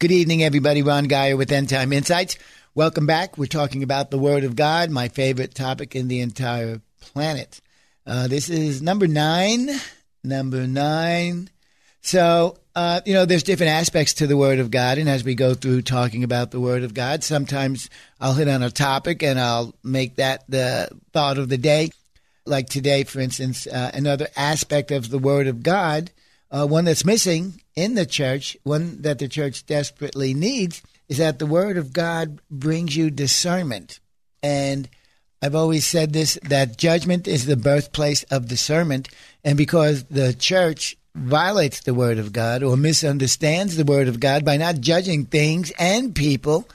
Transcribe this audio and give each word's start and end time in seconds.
Good 0.00 0.12
evening, 0.12 0.44
everybody. 0.44 0.80
Ron 0.80 1.06
Geyer 1.06 1.36
with 1.36 1.50
End 1.50 1.68
Time 1.68 1.92
Insights. 1.92 2.38
Welcome 2.72 3.04
back. 3.04 3.36
We're 3.36 3.46
talking 3.46 3.82
about 3.82 4.12
the 4.12 4.18
Word 4.18 4.44
of 4.44 4.54
God, 4.54 4.90
my 4.90 5.08
favorite 5.08 5.56
topic 5.56 5.96
in 5.96 6.06
the 6.06 6.20
entire 6.20 6.80
planet. 7.00 7.60
Uh, 8.06 8.28
this 8.28 8.48
is 8.48 8.80
number 8.80 9.08
nine. 9.08 9.68
Number 10.22 10.68
nine. 10.68 11.50
So, 12.00 12.58
uh, 12.76 13.00
you 13.06 13.12
know, 13.12 13.24
there's 13.24 13.42
different 13.42 13.72
aspects 13.72 14.14
to 14.14 14.28
the 14.28 14.36
Word 14.36 14.60
of 14.60 14.70
God. 14.70 14.98
And 14.98 15.08
as 15.08 15.24
we 15.24 15.34
go 15.34 15.54
through 15.54 15.82
talking 15.82 16.22
about 16.22 16.52
the 16.52 16.60
Word 16.60 16.84
of 16.84 16.94
God, 16.94 17.24
sometimes 17.24 17.90
I'll 18.20 18.34
hit 18.34 18.46
on 18.46 18.62
a 18.62 18.70
topic 18.70 19.24
and 19.24 19.36
I'll 19.36 19.74
make 19.82 20.14
that 20.14 20.44
the 20.48 20.90
thought 21.12 21.38
of 21.38 21.48
the 21.48 21.58
day. 21.58 21.90
Like 22.46 22.68
today, 22.68 23.02
for 23.02 23.18
instance, 23.18 23.66
uh, 23.66 23.90
another 23.92 24.28
aspect 24.36 24.92
of 24.92 25.10
the 25.10 25.18
Word 25.18 25.48
of 25.48 25.64
God 25.64 26.12
uh, 26.50 26.66
one 26.66 26.84
that's 26.84 27.04
missing 27.04 27.60
in 27.76 27.94
the 27.94 28.06
church, 28.06 28.56
one 28.62 29.02
that 29.02 29.18
the 29.18 29.28
church 29.28 29.66
desperately 29.66 30.34
needs, 30.34 30.82
is 31.08 31.18
that 31.18 31.38
the 31.38 31.46
Word 31.46 31.76
of 31.76 31.92
God 31.92 32.40
brings 32.50 32.96
you 32.96 33.10
discernment. 33.10 34.00
And 34.42 34.88
I've 35.42 35.54
always 35.54 35.86
said 35.86 36.12
this 36.12 36.38
that 36.44 36.78
judgment 36.78 37.28
is 37.28 37.46
the 37.46 37.56
birthplace 37.56 38.24
of 38.24 38.48
discernment. 38.48 39.08
And 39.44 39.56
because 39.56 40.04
the 40.04 40.32
church 40.32 40.96
violates 41.14 41.80
the 41.80 41.94
Word 41.94 42.18
of 42.18 42.32
God 42.32 42.62
or 42.62 42.76
misunderstands 42.76 43.76
the 43.76 43.84
Word 43.84 44.08
of 44.08 44.20
God 44.20 44.44
by 44.44 44.56
not 44.56 44.80
judging 44.80 45.24
things 45.26 45.72
and 45.78 46.14
people, 46.14 46.68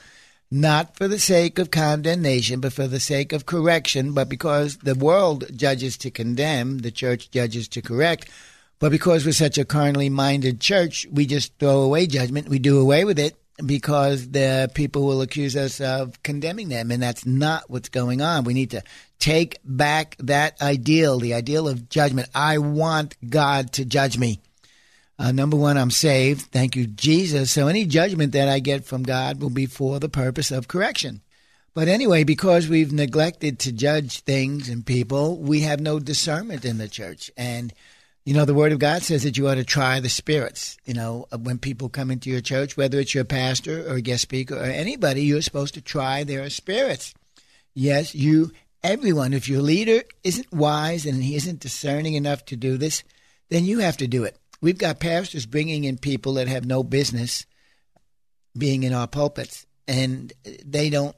not 0.50 0.96
for 0.96 1.08
the 1.08 1.18
sake 1.18 1.58
of 1.58 1.70
condemnation, 1.70 2.60
but 2.60 2.72
for 2.72 2.86
the 2.86 3.00
sake 3.00 3.32
of 3.32 3.46
correction, 3.46 4.12
but 4.12 4.28
because 4.28 4.76
the 4.78 4.94
world 4.94 5.44
judges 5.56 5.96
to 5.98 6.10
condemn, 6.10 6.78
the 6.78 6.90
church 6.90 7.30
judges 7.30 7.68
to 7.68 7.82
correct. 7.82 8.30
But 8.84 8.90
because 8.90 9.24
we're 9.24 9.32
such 9.32 9.56
a 9.56 9.64
carnally 9.64 10.10
minded 10.10 10.60
church, 10.60 11.06
we 11.10 11.24
just 11.24 11.58
throw 11.58 11.80
away 11.80 12.06
judgment. 12.06 12.50
We 12.50 12.58
do 12.58 12.78
away 12.78 13.06
with 13.06 13.18
it 13.18 13.34
because 13.64 14.28
the 14.28 14.70
people 14.74 15.06
will 15.06 15.22
accuse 15.22 15.56
us 15.56 15.80
of 15.80 16.22
condemning 16.22 16.68
them. 16.68 16.90
And 16.90 17.02
that's 17.02 17.24
not 17.24 17.70
what's 17.70 17.88
going 17.88 18.20
on. 18.20 18.44
We 18.44 18.52
need 18.52 18.72
to 18.72 18.82
take 19.18 19.58
back 19.64 20.16
that 20.18 20.60
ideal, 20.60 21.18
the 21.18 21.32
ideal 21.32 21.66
of 21.66 21.88
judgment. 21.88 22.28
I 22.34 22.58
want 22.58 23.16
God 23.26 23.72
to 23.72 23.86
judge 23.86 24.18
me. 24.18 24.40
Uh, 25.18 25.32
number 25.32 25.56
one, 25.56 25.78
I'm 25.78 25.90
saved. 25.90 26.52
Thank 26.52 26.76
you, 26.76 26.86
Jesus. 26.86 27.50
So 27.52 27.68
any 27.68 27.86
judgment 27.86 28.32
that 28.32 28.50
I 28.50 28.58
get 28.58 28.84
from 28.84 29.02
God 29.02 29.40
will 29.40 29.48
be 29.48 29.64
for 29.64 29.98
the 29.98 30.10
purpose 30.10 30.50
of 30.50 30.68
correction. 30.68 31.22
But 31.72 31.88
anyway, 31.88 32.24
because 32.24 32.68
we've 32.68 32.92
neglected 32.92 33.60
to 33.60 33.72
judge 33.72 34.20
things 34.20 34.68
and 34.68 34.84
people, 34.84 35.38
we 35.38 35.60
have 35.60 35.80
no 35.80 35.98
discernment 35.98 36.66
in 36.66 36.76
the 36.76 36.86
church. 36.86 37.30
And 37.34 37.72
you 38.24 38.32
know, 38.32 38.46
the 38.46 38.54
Word 38.54 38.72
of 38.72 38.78
God 38.78 39.02
says 39.02 39.22
that 39.24 39.36
you 39.36 39.48
ought 39.48 39.56
to 39.56 39.64
try 39.64 40.00
the 40.00 40.08
spirits. 40.08 40.78
You 40.86 40.94
know, 40.94 41.26
uh, 41.30 41.38
when 41.38 41.58
people 41.58 41.88
come 41.90 42.10
into 42.10 42.30
your 42.30 42.40
church, 42.40 42.76
whether 42.76 42.98
it's 42.98 43.14
your 43.14 43.24
pastor 43.24 43.86
or 43.86 43.96
a 43.96 44.00
guest 44.00 44.22
speaker 44.22 44.56
or 44.56 44.64
anybody, 44.64 45.22
you're 45.22 45.42
supposed 45.42 45.74
to 45.74 45.82
try 45.82 46.24
their 46.24 46.48
spirits. 46.48 47.14
Yes, 47.74 48.14
you, 48.14 48.52
everyone. 48.82 49.34
If 49.34 49.48
your 49.48 49.60
leader 49.60 50.02
isn't 50.22 50.52
wise 50.52 51.04
and 51.04 51.22
he 51.22 51.36
isn't 51.36 51.60
discerning 51.60 52.14
enough 52.14 52.44
to 52.46 52.56
do 52.56 52.78
this, 52.78 53.04
then 53.50 53.66
you 53.66 53.80
have 53.80 53.98
to 53.98 54.06
do 54.06 54.24
it. 54.24 54.38
We've 54.62 54.78
got 54.78 55.00
pastors 55.00 55.44
bringing 55.44 55.84
in 55.84 55.98
people 55.98 56.34
that 56.34 56.48
have 56.48 56.64
no 56.64 56.82
business 56.82 57.44
being 58.56 58.84
in 58.84 58.94
our 58.94 59.06
pulpits, 59.06 59.66
and 59.86 60.32
they 60.64 60.88
don't 60.88 61.14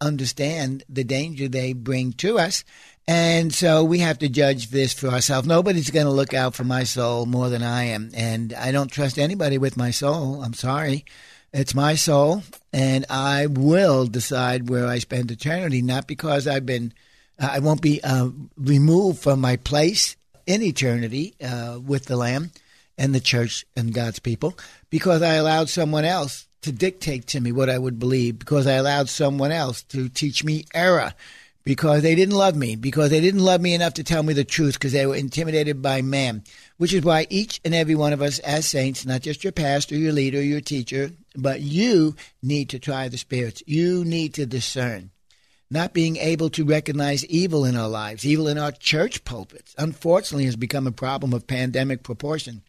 understand 0.00 0.84
the 0.88 1.04
danger 1.04 1.48
they 1.48 1.72
bring 1.72 2.12
to 2.14 2.38
us. 2.38 2.64
And 3.08 3.54
so 3.54 3.84
we 3.84 4.00
have 4.00 4.18
to 4.18 4.28
judge 4.28 4.70
this 4.70 4.92
for 4.92 5.08
ourselves. 5.08 5.46
Nobody's 5.46 5.90
going 5.90 6.06
to 6.06 6.12
look 6.12 6.34
out 6.34 6.54
for 6.54 6.64
my 6.64 6.82
soul 6.82 7.24
more 7.24 7.48
than 7.48 7.62
I 7.62 7.84
am. 7.84 8.10
And 8.14 8.52
I 8.52 8.72
don't 8.72 8.90
trust 8.90 9.18
anybody 9.18 9.58
with 9.58 9.76
my 9.76 9.92
soul. 9.92 10.42
I'm 10.42 10.54
sorry. 10.54 11.04
It's 11.52 11.74
my 11.74 11.94
soul. 11.94 12.42
And 12.72 13.06
I 13.08 13.46
will 13.46 14.06
decide 14.06 14.68
where 14.68 14.86
I 14.86 14.98
spend 14.98 15.30
eternity, 15.30 15.82
not 15.82 16.08
because 16.08 16.48
I've 16.48 16.66
been, 16.66 16.92
I 17.38 17.60
won't 17.60 17.80
be 17.80 18.02
uh, 18.02 18.30
removed 18.56 19.20
from 19.20 19.40
my 19.40 19.56
place 19.56 20.16
in 20.46 20.62
eternity 20.62 21.34
uh, 21.42 21.78
with 21.84 22.06
the 22.06 22.16
Lamb 22.16 22.50
and 22.98 23.14
the 23.14 23.20
church 23.20 23.64
and 23.76 23.94
God's 23.94 24.18
people, 24.18 24.58
because 24.90 25.22
I 25.22 25.34
allowed 25.34 25.68
someone 25.68 26.04
else 26.04 26.48
to 26.66 26.72
dictate 26.72 27.26
to 27.28 27.40
me 27.40 27.50
what 27.50 27.70
I 27.70 27.78
would 27.78 27.98
believe, 27.98 28.38
because 28.38 28.66
I 28.66 28.74
allowed 28.74 29.08
someone 29.08 29.50
else 29.50 29.82
to 29.84 30.08
teach 30.08 30.44
me 30.44 30.66
error 30.74 31.14
because 31.66 32.02
they 32.02 32.14
didn't 32.14 32.36
love 32.36 32.54
me, 32.54 32.76
because 32.76 33.10
they 33.10 33.20
didn't 33.20 33.40
love 33.40 33.60
me 33.60 33.74
enough 33.74 33.94
to 33.94 34.04
tell 34.04 34.22
me 34.22 34.32
the 34.32 34.44
truth, 34.44 34.74
because 34.74 34.92
they 34.92 35.04
were 35.04 35.16
intimidated 35.16 35.82
by 35.82 36.00
man. 36.00 36.44
Which 36.76 36.92
is 36.92 37.02
why 37.02 37.26
each 37.28 37.60
and 37.64 37.74
every 37.74 37.96
one 37.96 38.12
of 38.12 38.22
us 38.22 38.38
as 38.38 38.66
saints, 38.66 39.04
not 39.04 39.22
just 39.22 39.42
your 39.42 39.52
pastor, 39.52 39.96
your 39.96 40.12
leader, 40.12 40.40
your 40.40 40.60
teacher, 40.60 41.10
but 41.34 41.62
you 41.62 42.14
need 42.40 42.68
to 42.70 42.78
try 42.78 43.08
the 43.08 43.18
spirits. 43.18 43.64
You 43.66 44.04
need 44.04 44.34
to 44.34 44.46
discern. 44.46 45.10
Not 45.68 45.92
being 45.92 46.18
able 46.18 46.50
to 46.50 46.64
recognize 46.64 47.26
evil 47.26 47.64
in 47.64 47.74
our 47.74 47.88
lives, 47.88 48.24
evil 48.24 48.46
in 48.46 48.58
our 48.58 48.70
church 48.70 49.24
pulpits, 49.24 49.74
unfortunately 49.76 50.44
has 50.44 50.54
become 50.54 50.86
a 50.86 50.92
problem 50.92 51.32
of 51.32 51.48
pandemic 51.48 52.04
proportion. 52.04 52.62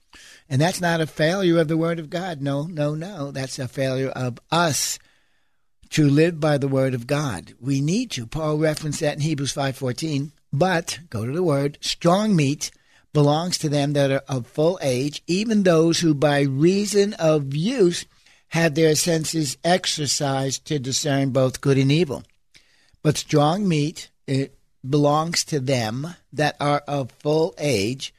And 0.50 0.62
that's 0.62 0.80
not 0.80 1.02
a 1.02 1.08
failure 1.08 1.60
of 1.60 1.68
the 1.68 1.78
Word 1.78 2.00
of 2.00 2.10
God. 2.10 2.42
No, 2.42 2.64
no, 2.64 2.96
no. 2.96 3.32
That's 3.32 3.60
a 3.60 3.68
failure 3.68 4.10
of 4.10 4.40
us 4.50 4.98
to 5.90 6.10
live 6.10 6.40
by 6.40 6.58
the 6.58 6.68
word 6.68 6.94
of 6.94 7.08
God. 7.08 7.54
We 7.60 7.82
need 7.82 8.12
to. 8.12 8.28
Paul 8.28 8.58
referenced 8.58 9.00
that 9.00 9.16
in 9.16 9.22
Hebrews 9.22 9.54
5:14. 9.54 10.32
But 10.52 11.00
go 11.10 11.26
to 11.26 11.32
the 11.32 11.44
word, 11.44 11.78
strong 11.82 12.36
meat 12.36 12.72
belongs 13.14 13.58
to 13.58 13.70
them 13.70 13.94
that 13.94 14.12
are 14.12 14.24
of 14.28 14.48
full 14.48 14.80
age, 14.82 15.24
even 15.28 15.64
those 15.64 16.00
who 16.00 16.14
by 16.14 16.42
reason 16.42 17.14
of 17.16 17.56
use 17.56 18.06
have 18.50 18.76
their 18.76 18.96
senses 18.96 19.58
exercised 19.64 20.66
to 20.66 20.80
discern 20.80 21.32
both 21.32 21.62
good 21.62 21.78
and 21.78 21.92
evil. 21.92 22.24
But 23.04 23.18
strong 23.18 23.68
meat 23.68 24.10
it 24.26 24.58
belongs 24.88 25.44
to 25.46 25.60
them 25.60 26.16
that 26.32 26.56
are 26.60 26.84
of 26.88 27.12
full 27.12 27.56
age, 27.58 28.14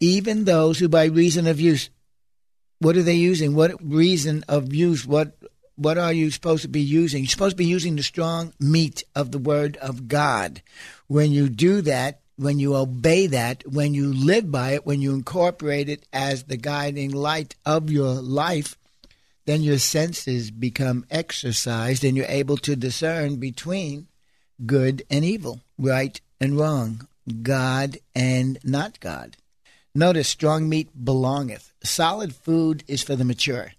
even 0.00 0.44
those 0.44 0.78
who 0.78 0.88
by 0.88 1.04
reason 1.04 1.46
of 1.46 1.60
use 1.60 1.90
what 2.78 2.96
are 2.96 3.02
they 3.02 3.14
using? 3.14 3.54
What 3.54 3.72
reason 3.82 4.44
of 4.48 4.74
use? 4.74 5.06
What 5.06 5.36
what 5.76 5.98
are 5.98 6.12
you 6.12 6.30
supposed 6.30 6.62
to 6.62 6.68
be 6.68 6.80
using? 6.80 7.22
You're 7.22 7.28
supposed 7.28 7.56
to 7.56 7.62
be 7.62 7.66
using 7.66 7.96
the 7.96 8.02
strong 8.02 8.52
meat 8.58 9.04
of 9.14 9.30
the 9.30 9.38
Word 9.38 9.76
of 9.78 10.08
God. 10.08 10.62
When 11.06 11.32
you 11.32 11.48
do 11.48 11.82
that, 11.82 12.20
when 12.36 12.58
you 12.58 12.74
obey 12.74 13.26
that, 13.28 13.66
when 13.66 13.92
you 13.92 14.12
live 14.12 14.50
by 14.50 14.72
it, 14.72 14.86
when 14.86 15.02
you 15.02 15.14
incorporate 15.14 15.88
it 15.88 16.06
as 16.12 16.44
the 16.44 16.56
guiding 16.56 17.12
light 17.12 17.54
of 17.64 17.90
your 17.90 18.14
life, 18.14 18.78
then 19.44 19.62
your 19.62 19.78
senses 19.78 20.50
become 20.50 21.04
exercised 21.10 22.04
and 22.04 22.16
you're 22.16 22.26
able 22.26 22.56
to 22.58 22.74
discern 22.74 23.36
between 23.36 24.08
good 24.64 25.02
and 25.10 25.24
evil, 25.24 25.60
right 25.78 26.20
and 26.40 26.58
wrong, 26.58 27.06
God 27.42 27.98
and 28.14 28.58
not 28.64 28.98
God. 29.00 29.36
Notice 29.96 30.28
strong 30.28 30.68
meat 30.68 30.90
belongeth. 31.06 31.72
Solid 31.82 32.34
food 32.34 32.84
is 32.86 33.02
for 33.02 33.16
the 33.16 33.24
mature. 33.24 33.72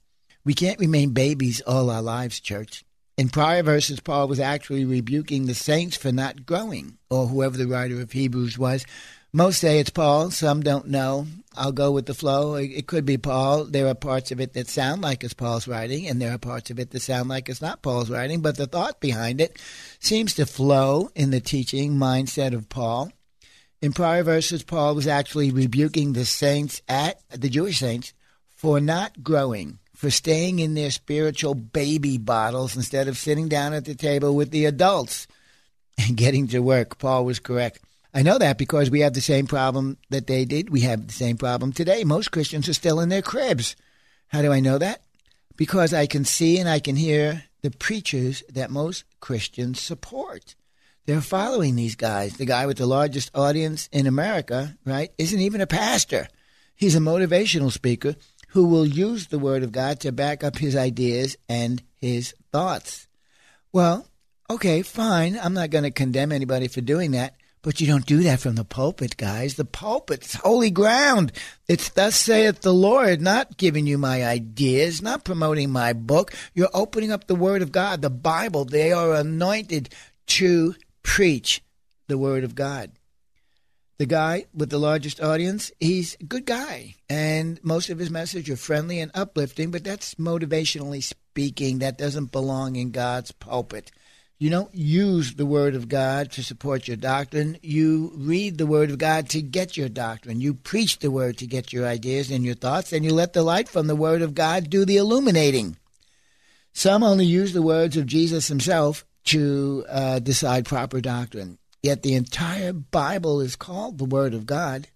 We 0.44 0.56
can't 0.56 0.80
remain 0.80 1.12
babies 1.12 1.62
all 1.62 1.92
our 1.92 2.02
lives, 2.02 2.40
church. 2.40 2.84
In 3.20 3.30
prior 3.30 3.62
verses, 3.62 4.00
Paul 4.00 4.28
was 4.28 4.40
actually 4.40 4.84
rebuking 4.84 5.46
the 5.46 5.54
saints 5.54 5.96
for 5.96 6.12
not 6.12 6.44
growing, 6.44 6.98
or 7.12 7.28
whoever 7.28 7.56
the 7.56 7.68
writer 7.68 8.02
of 8.02 8.14
Hebrews 8.14 8.58
was, 8.58 8.84
Most 9.32 9.60
say 9.60 9.80
it's 9.80 9.92
Paul. 9.92 10.32
Some 10.32 10.64
don't 10.64 10.88
know. 10.88 11.28
I'll 11.56 11.72
go 11.72 11.92
with 11.92 12.08
the 12.08 12.16
flow. 12.16 12.56
It 12.56 12.88
could 12.88 13.06
be 13.06 13.20
Paul. 13.20 13.66
There 13.66 13.86
are 13.86 13.94
parts 13.94 14.32
of 14.32 14.40
it 14.40 14.54
that 14.54 14.70
sound 14.70 15.04
like 15.04 15.24
it's 15.24 15.36
Paul's 15.36 15.68
writing, 15.68 16.08
and 16.08 16.20
there 16.20 16.34
are 16.34 16.40
parts 16.40 16.72
of 16.72 16.80
it 16.80 16.90
that 16.90 17.02
sound 17.02 17.30
like 17.30 17.48
it's 17.48 17.62
not 17.62 17.84
Paul's 17.84 18.10
writing, 18.10 18.42
but 18.42 18.58
the 18.58 18.66
thought 18.66 19.00
behind 19.00 19.40
it 19.40 19.62
seems 20.00 20.34
to 20.34 20.48
flow 20.48 21.12
in 21.14 21.30
the 21.30 21.42
teaching 21.42 21.94
mindset 21.94 22.56
of 22.56 22.70
Paul. 22.70 23.12
In 23.80 23.94
prior 23.94 24.24
verses, 24.24 24.64
Paul 24.64 24.96
was 24.96 25.08
actually 25.08 25.52
rebuking 25.52 26.14
the 26.14 26.26
saints 26.26 26.82
at 26.88 27.22
the 27.30 27.50
Jewish 27.50 27.80
saints 27.80 28.14
for 28.56 28.80
not 28.80 29.24
growing, 29.24 29.78
for 29.94 30.10
staying 30.10 30.58
in 30.60 30.74
their 30.74 30.90
spiritual 30.90 31.54
baby 31.54 32.18
bottles 32.18 32.76
instead 32.76 33.08
of 33.08 33.18
sitting 33.18 33.48
down 33.48 33.74
at 33.74 33.86
the 33.86 33.94
table 33.94 34.36
with 34.36 34.50
the 34.50 34.66
adults 34.66 35.28
and 35.98 36.18
getting 36.18 36.48
to 36.48 36.60
work. 36.60 36.98
Paul 36.98 37.24
was 37.24 37.40
correct. 37.40 37.80
I 38.14 38.24
know 38.24 38.40
that 38.40 38.58
because 38.58 38.90
we 38.90 39.02
have 39.02 39.14
the 39.14 39.22
same 39.22 39.46
problem 39.46 39.98
that 40.10 40.26
they 40.26 40.44
did. 40.44 40.72
We 40.72 40.82
have 40.82 41.06
the 41.06 41.14
same 41.14 41.38
problem 41.38 41.72
today. 41.72 42.04
Most 42.04 42.32
Christians 42.32 42.68
are 42.68 42.74
still 42.74 43.00
in 43.00 43.10
their 43.10 43.22
cribs. 43.22 43.76
How 44.30 44.42
do 44.42 44.52
I 44.52 44.60
know 44.60 44.80
that? 44.80 45.04
Because 45.56 45.94
I 45.94 46.08
can 46.08 46.26
see 46.26 46.58
and 46.58 46.68
I 46.68 46.80
can 46.80 46.96
hear 46.96 47.44
the 47.62 47.70
preachers 47.70 48.42
that 48.50 48.72
most 48.72 49.04
Christians 49.20 49.80
support. 49.80 50.56
They're 51.08 51.22
following 51.22 51.78
these 51.78 51.96
guys. 51.96 52.36
The 52.36 52.44
guy 52.44 52.66
with 52.66 52.78
the 52.78 52.86
largest 52.86 53.32
audience 53.34 53.88
in 53.94 54.08
America, 54.08 54.78
right, 54.86 55.10
isn't 55.18 55.40
even 55.40 55.62
a 55.62 55.68
pastor. 55.68 56.28
He's 56.76 56.98
a 56.98 57.00
motivational 57.00 57.72
speaker 57.72 58.16
who 58.50 58.66
will 58.68 58.86
use 58.86 59.28
the 59.28 59.40
Word 59.40 59.64
of 59.64 59.72
God 59.72 60.02
to 60.02 60.12
back 60.12 60.44
up 60.44 60.58
his 60.58 60.76
ideas 60.76 61.38
and 61.48 61.82
his 61.96 62.36
thoughts. 62.52 63.08
Well, 63.72 64.06
okay, 64.50 64.82
fine. 64.82 65.40
I'm 65.42 65.54
not 65.54 65.70
going 65.70 65.86
to 65.86 65.92
condemn 65.92 66.34
anybody 66.34 66.68
for 66.68 66.82
doing 66.82 67.12
that. 67.12 67.36
But 67.62 67.80
you 67.80 67.88
don't 67.88 68.06
do 68.06 68.24
that 68.24 68.42
from 68.42 68.56
the 68.56 68.66
pulpit, 68.66 69.16
guys. 69.16 69.56
The 69.56 69.66
pulpit's 69.66 70.36
holy 70.36 70.72
ground. 70.72 71.32
It's 71.70 71.88
thus 71.90 72.18
saith 72.18 72.60
the 72.62 72.74
Lord, 72.74 73.22
not 73.22 73.56
giving 73.56 73.88
you 73.88 73.98
my 73.98 74.26
ideas, 74.26 75.02
not 75.02 75.24
promoting 75.24 75.72
my 75.72 75.94
book. 75.94 76.34
You're 76.54 76.70
opening 76.74 77.14
up 77.14 77.28
the 77.28 77.36
Word 77.36 77.62
of 77.62 77.72
God, 77.72 78.02
the 78.02 78.10
Bible. 78.10 78.66
They 78.66 78.92
are 78.92 79.14
anointed 79.14 79.90
to 80.28 80.76
preach 81.08 81.64
the 82.08 82.18
Word 82.18 82.44
of 82.44 82.54
God. 82.54 82.92
The 83.98 84.06
guy 84.06 84.46
with 84.54 84.70
the 84.70 84.78
largest 84.78 85.20
audience, 85.20 85.72
he's 85.80 86.16
a 86.20 86.26
good 86.26 86.46
guy. 86.46 86.96
And 87.10 87.60
most 87.64 87.90
of 87.90 87.98
his 87.98 88.12
message 88.12 88.52
are 88.52 88.58
friendly 88.58 89.00
and 89.00 89.10
uplifting, 89.16 89.72
but 89.72 89.84
that's 89.84 90.16
motivationally 90.16 91.02
speaking. 91.02 91.80
That 91.80 91.98
doesn't 91.98 92.32
belong 92.32 92.76
in 92.76 92.92
God's 92.92 93.32
pulpit. 93.32 93.90
You 94.38 94.52
don't 94.52 94.76
use 94.76 95.34
the 95.34 95.48
Word 95.48 95.74
of 95.74 95.88
God 95.88 96.32
to 96.34 96.44
support 96.44 96.88
your 96.88 96.98
doctrine. 96.98 97.58
You 97.64 98.12
read 98.14 98.60
the 98.60 98.68
Word 98.68 98.92
of 98.92 99.00
God 99.00 99.30
to 99.30 99.42
get 99.42 99.76
your 99.76 99.90
doctrine. 99.90 100.42
You 100.42 100.54
preach 100.54 101.00
the 101.00 101.10
Word 101.10 101.40
to 101.40 101.48
get 101.48 101.74
your 101.74 101.88
ideas 101.88 102.30
and 102.30 102.46
your 102.46 102.54
thoughts, 102.54 102.94
and 102.94 103.04
you 103.04 103.14
let 103.14 103.34
the 103.34 103.42
light 103.42 103.70
from 103.70 103.88
the 103.88 103.96
Word 103.96 104.22
of 104.22 104.36
God 104.36 104.70
do 104.70 104.86
the 104.86 104.98
illuminating. 104.98 105.78
Some 106.74 107.02
only 107.02 107.26
use 107.26 107.54
the 107.54 107.64
words 107.64 107.98
of 107.98 108.06
Jesus 108.06 108.50
himself 108.50 109.04
to 109.28 109.86
uh, 109.90 110.20
decide 110.20 110.66
proper 110.66 111.02
doctrine. 111.02 111.58
Yet 111.84 112.04
the 112.04 112.16
entire 112.16 112.74
Bible 112.74 113.40
is 113.40 113.56
called 113.56 113.98
the 113.98 114.06
Word 114.06 114.34
of 114.34 114.46
God. 114.46 114.88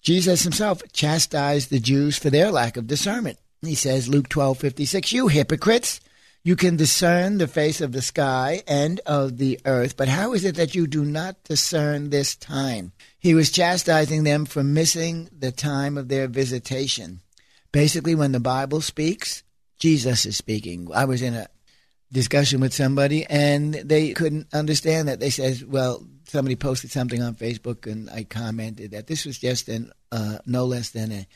Jesus 0.00 0.42
himself 0.42 0.82
chastised 0.92 1.70
the 1.70 1.78
Jews 1.78 2.18
for 2.18 2.30
their 2.30 2.50
lack 2.50 2.76
of 2.76 2.86
discernment. 2.86 3.38
He 3.60 3.76
says, 3.76 4.08
Luke 4.08 4.28
twelve 4.28 4.58
fifty 4.58 4.84
six, 4.84 5.12
You 5.12 5.28
hypocrites! 5.28 6.00
You 6.44 6.56
can 6.56 6.74
discern 6.74 7.38
the 7.38 7.46
face 7.46 7.80
of 7.80 7.92
the 7.92 8.02
sky 8.02 8.64
and 8.66 8.98
of 9.06 9.38
the 9.38 9.60
earth, 9.64 9.96
but 9.96 10.08
how 10.08 10.32
is 10.32 10.44
it 10.44 10.56
that 10.56 10.74
you 10.74 10.88
do 10.88 11.04
not 11.04 11.44
discern 11.44 12.10
this 12.10 12.34
time? 12.34 12.90
He 13.20 13.32
was 13.32 13.52
chastising 13.52 14.24
them 14.24 14.46
for 14.46 14.64
missing 14.64 15.28
the 15.30 15.52
time 15.52 15.96
of 15.96 16.08
their 16.08 16.26
visitation. 16.26 17.20
Basically, 17.70 18.16
when 18.16 18.32
the 18.32 18.40
Bible 18.40 18.80
speaks, 18.80 19.44
Jesus 19.78 20.26
is 20.26 20.36
speaking. 20.36 20.88
I 20.92 21.04
was 21.04 21.22
in 21.22 21.34
a 21.34 21.46
discussion 22.12 22.60
with 22.60 22.74
somebody 22.74 23.24
and 23.26 23.74
they 23.74 24.12
couldn't 24.12 24.46
understand 24.52 25.08
that. 25.08 25.18
They 25.18 25.30
said, 25.30 25.62
well, 25.66 26.06
somebody 26.26 26.56
posted 26.56 26.90
something 26.90 27.22
on 27.22 27.34
Facebook 27.34 27.90
and 27.90 28.10
I 28.10 28.24
commented 28.24 28.90
that 28.92 29.06
this 29.06 29.24
was 29.24 29.38
just 29.38 29.68
an 29.68 29.90
uh, 30.12 30.38
no 30.46 30.66
less 30.66 30.90
than 30.90 31.10
an 31.10 31.26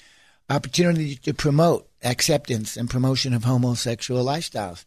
opportunity 0.50 1.16
to 1.16 1.34
promote 1.34 1.88
acceptance 2.04 2.76
and 2.76 2.90
promotion 2.90 3.32
of 3.34 3.44
homosexual 3.44 4.24
lifestyles 4.24 4.84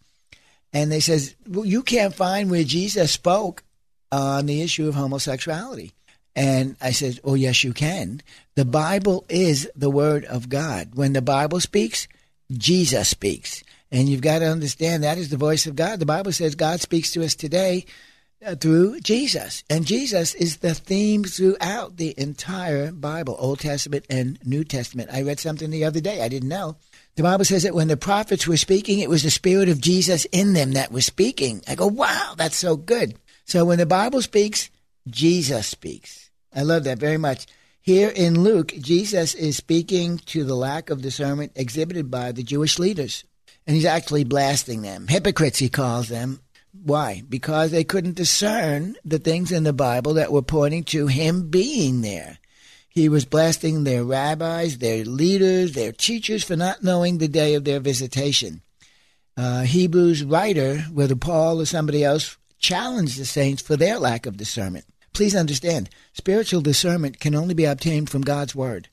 and 0.74 0.91
they 0.91 1.00
says, 1.00 1.36
well, 1.47 1.65
you 1.65 1.81
can't 1.81 2.13
find 2.13 2.50
where 2.50 2.63
Jesus 2.63 3.12
spoke 3.12 3.63
on 4.12 4.45
the 4.45 4.62
issue 4.62 4.88
of 4.88 4.95
homosexuality. 4.95 5.94
And 6.35 6.77
I 6.80 6.92
said, 6.92 7.19
oh, 7.24 7.33
yes, 7.33 7.63
you 7.63 7.74
can. 7.74 8.21
The 8.56 8.65
Bible 8.65 9.25
is 9.30 9.69
the 9.75 9.89
Word 9.89 10.25
of 10.25 10.47
God. 10.47 10.92
When 10.94 11.13
the 11.13 11.21
Bible 11.21 11.59
speaks, 11.59 12.07
Jesus 12.51 13.09
speaks. 13.09 13.63
And 13.91 14.07
you've 14.07 14.21
got 14.21 14.39
to 14.39 14.45
understand 14.45 15.03
that 15.03 15.18
is 15.18 15.30
the 15.30 15.38
voice 15.38 15.65
of 15.65 15.75
God. 15.75 16.00
The 16.00 16.06
Bible 16.06 16.31
says 16.31 16.56
God 16.56 16.80
speaks 16.80 17.12
to 17.12 17.24
us 17.24 17.36
today 17.36 17.86
uh, 18.45 18.56
through 18.56 19.00
Jesus. 19.01 19.63
And 19.69 19.86
Jesus 19.86 20.36
is 20.36 20.57
the 20.57 20.74
theme 20.75 21.24
throughout 21.24 21.97
the 21.97 22.13
entire 22.18 22.91
Bible, 22.91 23.36
Old 23.39 23.59
Testament 23.59 24.06
and 24.09 24.39
New 24.45 24.63
Testament. 24.63 25.09
I 25.12 25.24
read 25.24 25.39
something 25.39 25.69
the 25.69 25.86
other 25.86 26.01
day 26.01 26.21
I 26.21 26.30
didn't 26.30 26.50
know 26.50 26.77
the 27.19 27.24
Bible 27.24 27.44
says 27.44 27.63
that 27.63 27.75
when 27.75 27.89
the 27.89 27.97
prophets 27.97 28.47
were 28.47 28.56
speaking, 28.56 29.00
it 29.00 29.09
was 29.09 29.24
the 29.24 29.30
Spirit 29.30 29.68
of 29.68 29.81
Jesus 29.81 30.24
in 30.31 30.53
them 30.53 30.71
that 30.71 30.89
was 30.89 31.06
speaking. 31.06 31.62
I 31.68 31.75
go, 31.75 31.85
wow, 31.85 32.33
that's 32.38 32.56
so 32.56 32.77
good. 32.77 33.15
So 33.44 33.65
when 33.65 33.77
the 33.77 33.85
Bible 33.85 34.21
speaks, 34.21 34.69
Jesus 35.06 35.68
speaks. 35.68 36.30
I 36.56 36.62
love 36.62 36.85
that 36.85 36.97
very 36.97 37.18
much. 37.18 37.45
Here 37.81 38.07
in 38.07 38.42
Luke, 38.42 38.71
Jesus 38.80 39.35
is 39.35 39.57
speaking 39.57 40.19
to 40.27 40.45
the 40.45 40.56
lack 40.56 40.89
of 40.89 41.01
discernment 41.01 41.51
exhibited 41.56 42.09
by 42.09 42.31
the 42.31 42.42
Jewish 42.42 42.80
leaders. 42.80 43.25
And 43.69 43.75
he's 43.75 43.86
actually 43.86 44.24
blasting 44.24 44.81
them. 44.81 45.06
Hypocrites, 45.07 45.60
he 45.60 45.69
calls 45.69 46.07
them. 46.07 46.39
Why? 46.71 47.21
Because 47.30 47.69
they 47.69 47.83
couldn't 47.83 48.16
discern 48.16 48.95
the 49.06 49.19
things 49.19 49.51
in 49.51 49.62
the 49.62 49.74
Bible 49.74 50.16
that 50.16 50.31
were 50.31 50.42
pointing 50.42 50.86
to 50.86 51.06
him 51.06 51.51
being 51.51 52.01
there. 52.01 52.39
He 52.89 53.10
was 53.10 53.25
blasting 53.25 53.83
their 53.83 54.04
rabbis, 54.04 54.80
their 54.80 55.06
leaders, 55.06 55.74
their 55.74 55.92
teachers 55.92 56.44
for 56.44 56.56
not 56.56 56.81
knowing 56.81 57.19
the 57.19 57.27
day 57.27 57.54
of 57.54 57.63
their 57.63 57.80
visitation. 57.80 58.63
Uh, 59.38 59.62
Hebrews 59.62 60.24
writer, 60.24 60.80
whether 60.92 61.16
Paul 61.16 61.62
or 61.62 61.68
somebody 61.68 62.04
else, 62.04 62.38
challenged 62.57 63.19
the 63.19 63.25
saints 63.25 63.62
for 63.62 63.77
their 63.77 64.00
lack 64.00 64.25
of 64.25 64.36
discernment. 64.36 64.86
Please 65.13 65.36
understand, 65.36 65.92
spiritual 66.13 66.62
discernment 66.62 67.19
can 67.19 67.36
only 67.36 67.54
be 67.54 67.66
obtained 67.66 68.10
from 68.10 68.24
God's 68.24 68.56
Word. 68.56 68.89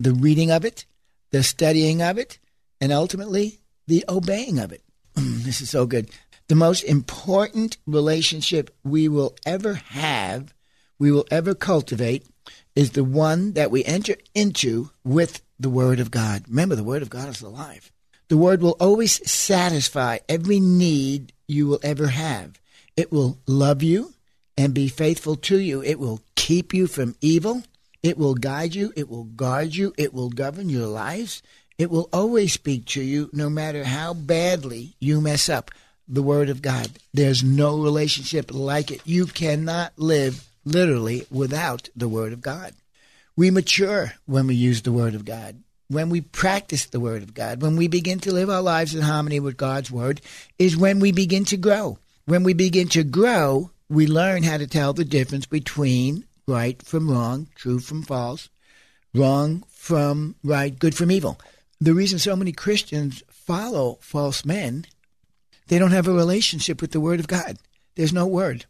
The 0.00 0.12
reading 0.12 0.50
of 0.50 0.64
it, 0.64 0.84
the 1.30 1.44
studying 1.44 2.02
of 2.02 2.18
it, 2.18 2.40
and 2.80 2.90
ultimately 2.90 3.60
the 3.86 4.04
obeying 4.08 4.58
of 4.58 4.72
it. 4.72 4.82
this 5.14 5.60
is 5.60 5.70
so 5.70 5.86
good. 5.86 6.10
The 6.48 6.54
most 6.54 6.82
important 6.84 7.76
relationship 7.86 8.74
we 8.84 9.08
will 9.08 9.36
ever 9.44 9.74
have, 9.74 10.54
we 10.98 11.10
will 11.10 11.26
ever 11.30 11.54
cultivate, 11.54 12.26
is 12.74 12.92
the 12.92 13.04
one 13.04 13.54
that 13.54 13.70
we 13.70 13.84
enter 13.84 14.16
into 14.34 14.90
with 15.04 15.42
the 15.58 15.70
Word 15.70 15.98
of 15.98 16.10
God. 16.10 16.44
Remember, 16.48 16.76
the 16.76 16.84
Word 16.84 17.02
of 17.02 17.10
God 17.10 17.28
is 17.28 17.40
alive. 17.40 17.90
The 18.28 18.36
Word 18.36 18.60
will 18.60 18.76
always 18.78 19.28
satisfy 19.28 20.18
every 20.28 20.60
need 20.60 21.32
you 21.48 21.66
will 21.66 21.80
ever 21.82 22.08
have. 22.08 22.60
It 22.96 23.10
will 23.10 23.38
love 23.46 23.82
you 23.82 24.14
and 24.56 24.74
be 24.74 24.88
faithful 24.88 25.36
to 25.36 25.58
you. 25.58 25.82
It 25.82 25.98
will 25.98 26.20
keep 26.34 26.72
you 26.72 26.86
from 26.86 27.16
evil. 27.20 27.62
It 28.02 28.18
will 28.18 28.34
guide 28.34 28.74
you. 28.74 28.92
It 28.96 29.08
will 29.08 29.24
guard 29.24 29.74
you. 29.74 29.92
It 29.96 30.14
will 30.14 30.30
govern 30.30 30.68
your 30.68 30.86
lives. 30.86 31.42
It 31.78 31.90
will 31.90 32.08
always 32.12 32.54
speak 32.54 32.86
to 32.86 33.02
you 33.02 33.28
no 33.32 33.50
matter 33.50 33.84
how 33.84 34.14
badly 34.14 34.94
you 34.98 35.20
mess 35.20 35.48
up 35.48 35.70
the 36.08 36.22
Word 36.22 36.48
of 36.48 36.62
God. 36.62 36.88
There's 37.12 37.42
no 37.44 37.78
relationship 37.78 38.52
like 38.52 38.90
it. 38.90 39.02
You 39.04 39.26
cannot 39.26 39.92
live 39.96 40.48
literally 40.64 41.26
without 41.30 41.90
the 41.94 42.08
Word 42.08 42.32
of 42.32 42.40
God. 42.40 42.72
We 43.36 43.50
mature 43.50 44.14
when 44.24 44.46
we 44.46 44.54
use 44.54 44.82
the 44.82 44.92
Word 44.92 45.14
of 45.14 45.26
God. 45.26 45.62
When 45.88 46.08
we 46.08 46.22
practice 46.22 46.86
the 46.86 46.98
Word 46.98 47.22
of 47.22 47.34
God, 47.34 47.60
when 47.60 47.76
we 47.76 47.88
begin 47.88 48.20
to 48.20 48.32
live 48.32 48.48
our 48.48 48.62
lives 48.62 48.94
in 48.94 49.02
harmony 49.02 49.38
with 49.38 49.58
God's 49.58 49.90
Word, 49.90 50.22
is 50.58 50.76
when 50.76 50.98
we 50.98 51.12
begin 51.12 51.44
to 51.46 51.56
grow. 51.58 51.98
When 52.24 52.42
we 52.42 52.54
begin 52.54 52.88
to 52.88 53.04
grow, 53.04 53.70
we 53.88 54.06
learn 54.06 54.42
how 54.42 54.56
to 54.56 54.66
tell 54.66 54.94
the 54.94 55.04
difference 55.04 55.46
between 55.46 56.24
right 56.48 56.82
from 56.82 57.10
wrong, 57.10 57.48
true 57.54 57.78
from 57.78 58.02
false, 58.02 58.48
wrong 59.14 59.62
from 59.68 60.34
right, 60.42 60.76
good 60.76 60.94
from 60.94 61.12
evil. 61.12 61.38
The 61.80 61.94
reason 61.94 62.18
so 62.18 62.36
many 62.36 62.52
Christians 62.52 63.22
follow 63.28 63.98
false 64.00 64.44
men, 64.44 64.86
they 65.68 65.78
don't 65.78 65.90
have 65.92 66.08
a 66.08 66.12
relationship 66.12 66.80
with 66.80 66.92
the 66.92 67.00
Word 67.00 67.20
of 67.20 67.28
God. 67.28 67.58
There's 67.96 68.12
no 68.12 68.26
Word. 68.26 68.64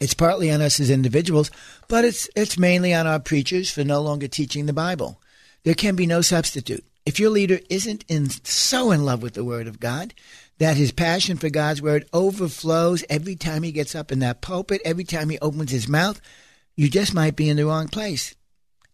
It's 0.00 0.14
partly 0.14 0.50
on 0.50 0.60
us 0.60 0.78
as 0.78 0.90
individuals, 0.90 1.50
but 1.88 2.04
it's 2.04 2.28
it's 2.36 2.58
mainly 2.58 2.94
on 2.94 3.06
our 3.06 3.18
preachers 3.18 3.70
for 3.70 3.82
no 3.82 4.00
longer 4.00 4.28
teaching 4.28 4.66
the 4.66 4.72
Bible. 4.72 5.20
There 5.64 5.74
can 5.74 5.96
be 5.96 6.06
no 6.06 6.20
substitute. 6.20 6.84
If 7.04 7.18
your 7.18 7.30
leader 7.30 7.60
isn't 7.68 8.04
in 8.08 8.28
so 8.30 8.92
in 8.92 9.04
love 9.04 9.22
with 9.22 9.34
the 9.34 9.44
Word 9.44 9.66
of 9.66 9.80
God 9.80 10.14
that 10.58 10.76
his 10.76 10.92
passion 10.92 11.36
for 11.36 11.48
God's 11.48 11.80
Word 11.80 12.06
overflows 12.12 13.04
every 13.08 13.34
time 13.34 13.62
he 13.62 13.72
gets 13.72 13.94
up 13.94 14.12
in 14.12 14.18
that 14.20 14.40
pulpit, 14.40 14.82
every 14.84 15.04
time 15.04 15.30
he 15.30 15.38
opens 15.38 15.70
his 15.70 15.88
mouth, 15.88 16.20
you 16.76 16.88
just 16.88 17.14
might 17.14 17.36
be 17.36 17.48
in 17.48 17.56
the 17.56 17.66
wrong 17.66 17.88
place. 17.88 18.34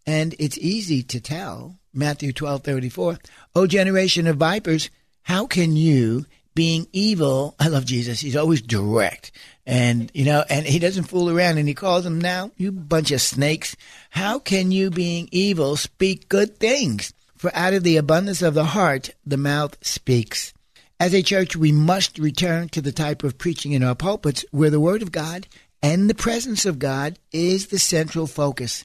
And 0.07 0.35
it's 0.39 0.59
easy 0.59 1.03
to 1.03 1.21
tell. 1.21 1.79
Matthew 1.95 2.33
twelve 2.33 2.63
thirty 2.63 2.89
four. 2.89 3.19
O 3.55 3.67
generation 3.67 4.27
of 4.27 4.37
vipers, 4.37 4.91
how 5.23 5.47
can 5.47 5.77
you, 5.77 6.27
being 6.55 6.87
evil, 6.93 7.55
I 7.59 7.69
love 7.69 7.85
Jesus, 7.87 8.21
he's 8.21 8.37
always 8.37 8.63
direct. 8.63 9.33
And, 9.67 10.11
you 10.15 10.25
know, 10.25 10.45
and 10.51 10.67
he 10.67 10.79
doesn't 10.79 11.05
fool 11.05 11.31
around 11.31 11.57
and 11.59 11.67
he 11.67 11.75
calls 11.75 12.05
them 12.05 12.21
now, 12.21 12.51
you 12.57 12.71
bunch 12.71 13.11
of 13.11 13.21
snakes. 13.23 13.77
How 14.11 14.39
can 14.39 14.71
you, 14.71 14.91
being 14.91 15.29
evil, 15.33 15.77
speak 15.77 16.29
good 16.29 16.59
things? 16.59 17.15
For 17.37 17.51
out 17.55 17.75
of 17.75 17.83
the 17.83 17.97
abundance 17.97 18.43
of 18.43 18.55
the 18.55 18.65
heart, 18.65 19.11
the 19.25 19.37
mouth 19.37 19.77
speaks. 19.85 20.53
As 21.01 21.15
a 21.15 21.23
church, 21.23 21.57
we 21.57 21.73
must 21.73 22.19
return 22.19 22.69
to 22.71 22.81
the 22.81 22.93
type 22.93 23.25
of 23.25 23.39
preaching 23.39 23.73
in 23.73 23.83
our 23.83 23.95
pulpits 23.95 24.45
where 24.51 24.71
the 24.71 24.81
Word 24.81 25.03
of 25.03 25.13
God 25.13 25.47
and 25.83 26.09
the 26.09 26.15
presence 26.15 26.65
of 26.65 26.79
God 26.79 27.19
is 27.33 27.67
the 27.67 27.79
central 27.79 28.27
focus. 28.27 28.85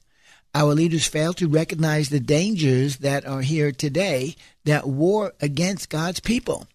Our 0.56 0.74
leaders 0.74 1.06
fail 1.06 1.34
to 1.34 1.48
recognize 1.48 2.10
the 2.10 2.20
dangers 2.20 2.98
that 2.98 3.26
are 3.26 3.42
here 3.42 3.72
today 3.72 4.36
that 4.66 4.88
war 4.88 5.34
against 5.42 5.90
God's 5.90 6.20
people. 6.20 6.68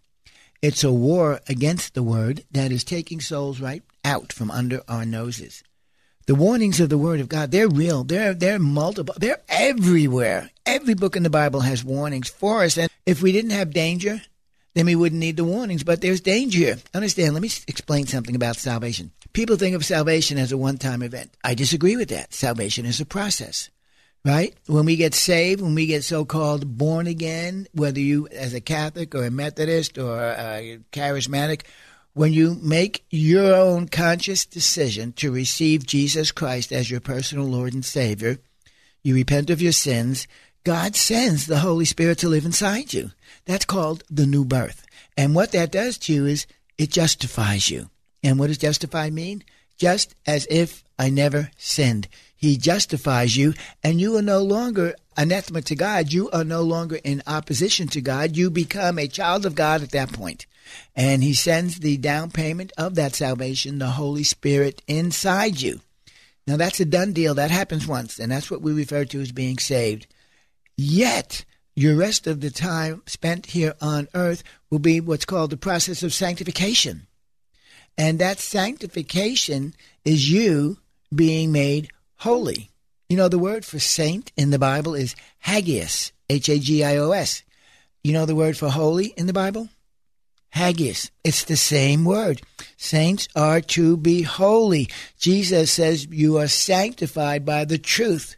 It's 0.62 0.85
a 0.85 0.93
war 0.93 1.40
against 1.49 1.95
the 1.95 2.02
Word 2.02 2.45
that 2.52 2.71
is 2.71 2.85
taking 2.85 3.21
souls 3.21 3.61
right 3.61 3.83
out 4.04 4.33
from 4.33 4.50
under 4.50 4.83
our 4.88 5.04
noses. 5.04 5.64
The 6.26 6.37
warnings 6.37 6.81
of 6.81 6.88
the 6.88 6.97
Word 6.97 7.21
of 7.21 7.28
God, 7.28 7.50
they're 7.50 7.69
real. 7.69 8.04
They're, 8.04 8.33
they're 8.33 8.61
multiple. 8.61 9.14
They're 9.19 9.43
everywhere. 9.49 10.50
Every 10.64 10.95
book 10.95 11.16
in 11.16 11.25
the 11.25 11.28
Bible 11.28 11.61
has 11.61 11.85
warnings 11.85 12.28
for 12.28 12.62
us. 12.62 12.78
And 12.78 12.88
if 13.04 13.23
we 13.23 13.33
didn't 13.33 13.50
have 13.50 13.75
danger, 13.75 14.23
then 14.75 14.87
we 14.87 14.95
wouldn't 14.95 15.21
need 15.21 15.37
the 15.37 15.45
warnings. 15.45 15.83
But 15.83 16.00
there's 16.00 16.21
danger. 16.21 16.76
Understand, 16.95 17.35
let 17.35 17.43
me 17.43 17.50
explain 17.66 18.07
something 18.07 18.37
about 18.37 18.57
salvation. 18.57 19.11
People 19.35 19.57
think 19.57 19.75
of 19.75 19.85
salvation 19.85 20.38
as 20.38 20.53
a 20.53 20.57
one 20.57 20.79
time 20.79 21.03
event. 21.03 21.37
I 21.43 21.55
disagree 21.55 21.97
with 21.97 22.09
that. 22.11 22.33
Salvation 22.33 22.87
is 22.87 23.00
a 23.00 23.05
process, 23.05 23.69
right? 24.25 24.55
When 24.67 24.85
we 24.85 24.95
get 24.95 25.12
saved, 25.12 25.61
when 25.61 25.75
we 25.75 25.87
get 25.87 26.05
so 26.05 26.25
called 26.25 26.79
born 26.79 27.09
again, 27.09 27.67
whether 27.75 27.99
you 27.99 28.29
as 28.29 28.55
a 28.55 28.61
Catholic 28.61 29.12
or 29.12 29.25
a 29.25 29.33
Methodist 29.33 29.99
or 29.99 30.21
a 30.21 30.79
charismatic, 30.93 31.62
when 32.12 32.33
you 32.33 32.55
make 32.62 33.05
your 33.11 33.53
own 33.57 33.88
conscious 33.88 34.47
decision 34.47 35.12
to 35.14 35.33
receive 35.33 35.85
Jesus 35.85 36.31
Christ 36.31 36.71
as 36.71 36.88
your 36.88 37.00
personal 37.00 37.47
Lord 37.47 37.75
and 37.75 37.85
Savior, 37.85 38.38
you 39.03 39.17
repent 39.17 39.50
of 39.50 39.61
your 39.61 39.73
sins, 39.73 40.29
God 40.62 40.95
sends 40.95 41.47
the 41.47 41.59
Holy 41.59 41.87
Spirit 41.87 42.19
to 42.19 42.29
live 42.29 42.45
inside 42.45 42.95
you. 42.95 43.11
That's 43.47 43.64
called 43.64 44.05
the 44.09 44.26
new 44.26 44.45
birth. 44.45 44.87
And 45.17 45.35
what 45.35 45.50
that 45.53 45.73
does 45.73 45.99
to 45.99 46.12
you 46.12 46.25
is 46.25 46.47
it 46.79 46.93
justifies 46.93 47.69
you. 47.69 47.91
And 48.25 48.38
what 48.38 48.49
does 48.49 48.59
justified 48.59 49.12
mean? 49.12 49.45
Just 49.76 50.14
as 50.26 50.47
if 50.50 50.83
I 50.99 51.11
never 51.11 51.50
sinned. 51.57 52.09
He 52.35 52.57
justifies 52.57 53.37
you, 53.37 53.54
and 53.83 54.00
you 54.00 54.16
are 54.16 54.23
no 54.23 54.40
longer 54.43 54.95
anathema 55.16 55.62
to 55.62 55.75
God. 55.75 56.12
You 56.12 56.31
are 56.31 56.45
no 56.45 56.62
longer 56.62 56.99
in 57.04 57.23
opposition 57.26 57.87
to 57.88 58.00
God. 58.00 58.37
You 58.37 58.50
become 58.50 58.99
a 58.99 59.09
child 59.09 59.47
of 59.47 59.54
God 59.54 59.83
at 59.83 59.90
that 59.90 60.12
point. 60.12 60.47
And 60.97 61.23
He 61.23 61.35
sends 61.35 61.78
the 61.78 61.97
down 61.97 62.31
payment 62.31 62.73
of 62.76 62.95
that 62.95 63.14
salvation, 63.14 63.78
the 63.78 63.90
Holy 63.90 64.25
Spirit, 64.25 64.83
inside 64.87 65.61
you. 65.61 65.81
Now, 66.47 66.57
that's 66.57 66.81
a 66.81 66.85
done 66.85 67.12
deal. 67.12 67.35
That 67.35 67.50
happens 67.50 67.87
once, 67.87 68.19
and 68.19 68.31
that's 68.31 68.50
what 68.50 68.62
we 68.62 68.73
refer 68.73 69.04
to 69.07 69.21
as 69.21 69.33
being 69.33 69.59
saved. 69.59 70.07
Yet, 70.76 71.45
your 71.75 71.97
rest 71.97 72.26
of 72.26 72.40
the 72.40 72.50
time 72.50 73.02
spent 73.07 73.47
here 73.47 73.75
on 73.81 74.09
earth 74.14 74.43
will 74.71 74.78
be 74.78 75.00
what's 75.00 75.25
called 75.25 75.50
the 75.50 75.57
process 75.57 76.02
of 76.02 76.12
sanctification. 76.12 77.07
And 77.96 78.18
that 78.18 78.38
sanctification 78.38 79.74
is 80.04 80.30
you 80.30 80.78
being 81.14 81.52
made 81.52 81.90
holy. 82.16 82.70
You 83.08 83.16
know, 83.16 83.28
the 83.28 83.38
word 83.38 83.64
for 83.64 83.78
saint 83.78 84.32
in 84.36 84.50
the 84.50 84.58
Bible 84.58 84.94
is 84.94 85.14
hagios, 85.44 86.12
H 86.28 86.48
A 86.48 86.58
G 86.58 86.82
I 86.82 86.96
O 86.96 87.12
S. 87.12 87.42
You 88.02 88.12
know 88.12 88.26
the 88.26 88.34
word 88.34 88.56
for 88.56 88.68
holy 88.68 89.06
in 89.16 89.26
the 89.26 89.32
Bible? 89.32 89.68
Hagios. 90.54 91.10
It's 91.22 91.44
the 91.44 91.56
same 91.56 92.04
word. 92.04 92.42
Saints 92.76 93.28
are 93.34 93.60
to 93.60 93.96
be 93.96 94.22
holy. 94.22 94.88
Jesus 95.18 95.72
says 95.72 96.06
you 96.06 96.38
are 96.38 96.48
sanctified 96.48 97.44
by 97.44 97.64
the 97.64 97.78
truth. 97.78 98.36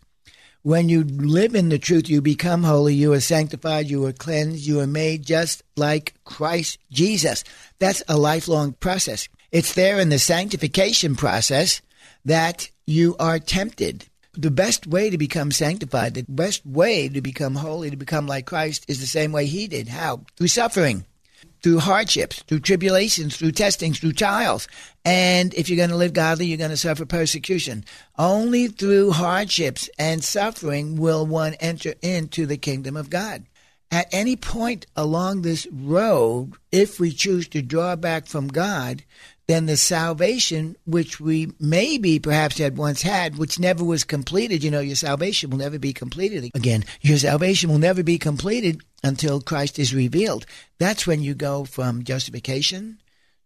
When 0.62 0.88
you 0.88 1.04
live 1.04 1.54
in 1.54 1.68
the 1.68 1.78
truth, 1.78 2.08
you 2.08 2.20
become 2.20 2.64
holy. 2.64 2.94
You 2.94 3.12
are 3.12 3.20
sanctified. 3.20 3.88
You 3.88 4.04
are 4.06 4.12
cleansed. 4.12 4.66
You 4.66 4.80
are 4.80 4.86
made 4.86 5.24
just 5.24 5.62
like 5.76 6.14
Christ 6.24 6.78
Jesus. 6.90 7.44
That's 7.78 8.02
a 8.08 8.18
lifelong 8.18 8.72
process. 8.72 9.28
It's 9.52 9.74
there 9.74 10.00
in 10.00 10.08
the 10.08 10.18
sanctification 10.18 11.16
process 11.16 11.80
that 12.24 12.70
you 12.86 13.16
are 13.18 13.38
tempted. 13.38 14.06
The 14.34 14.50
best 14.50 14.86
way 14.86 15.08
to 15.10 15.16
become 15.16 15.50
sanctified, 15.50 16.14
the 16.14 16.24
best 16.28 16.66
way 16.66 17.08
to 17.08 17.20
become 17.22 17.54
holy, 17.54 17.90
to 17.90 17.96
become 17.96 18.26
like 18.26 18.46
Christ, 18.46 18.84
is 18.88 19.00
the 19.00 19.06
same 19.06 19.32
way 19.32 19.46
He 19.46 19.66
did. 19.66 19.88
How? 19.88 20.22
Through 20.36 20.48
suffering 20.48 21.06
through 21.62 21.80
hardships, 21.80 22.42
through 22.42 22.60
tribulations, 22.60 23.36
through 23.36 23.50
testings, 23.50 23.98
through 23.98 24.12
trials. 24.12 24.68
And 25.04 25.52
if 25.54 25.68
you're 25.68 25.76
going 25.76 25.90
to 25.90 25.96
live 25.96 26.12
godly, 26.12 26.46
you're 26.46 26.58
going 26.58 26.70
to 26.70 26.76
suffer 26.76 27.04
persecution. 27.04 27.84
Only 28.16 28.68
through 28.68 29.10
hardships 29.10 29.90
and 29.98 30.22
suffering 30.22 30.96
will 30.96 31.26
one 31.26 31.54
enter 31.54 31.94
into 32.02 32.46
the 32.46 32.56
kingdom 32.56 32.96
of 32.96 33.10
God. 33.10 33.46
At 33.90 34.06
any 34.12 34.36
point 34.36 34.86
along 34.94 35.42
this 35.42 35.66
road, 35.72 36.52
if 36.70 37.00
we 37.00 37.10
choose 37.10 37.48
to 37.48 37.62
draw 37.62 37.96
back 37.96 38.26
from 38.26 38.46
God, 38.46 39.04
then 39.48 39.66
the 39.66 39.76
salvation 39.76 40.76
which 40.86 41.20
we 41.20 41.52
maybe 41.60 42.18
perhaps 42.18 42.58
had 42.58 42.76
once 42.76 43.02
had, 43.02 43.38
which 43.38 43.60
never 43.60 43.84
was 43.84 44.02
completed, 44.02 44.64
you 44.64 44.70
know, 44.70 44.80
your 44.80 44.96
salvation 44.96 45.50
will 45.50 45.58
never 45.58 45.78
be 45.78 45.92
completed 45.92 46.50
again. 46.54 46.84
Your 47.00 47.18
salvation 47.18 47.70
will 47.70 47.78
never 47.78 48.02
be 48.02 48.18
completed 48.18 48.82
until 49.04 49.40
Christ 49.40 49.78
is 49.78 49.94
revealed. 49.94 50.46
That's 50.78 51.06
when 51.06 51.22
you 51.22 51.34
go 51.34 51.64
from 51.64 52.02
justification 52.02 52.98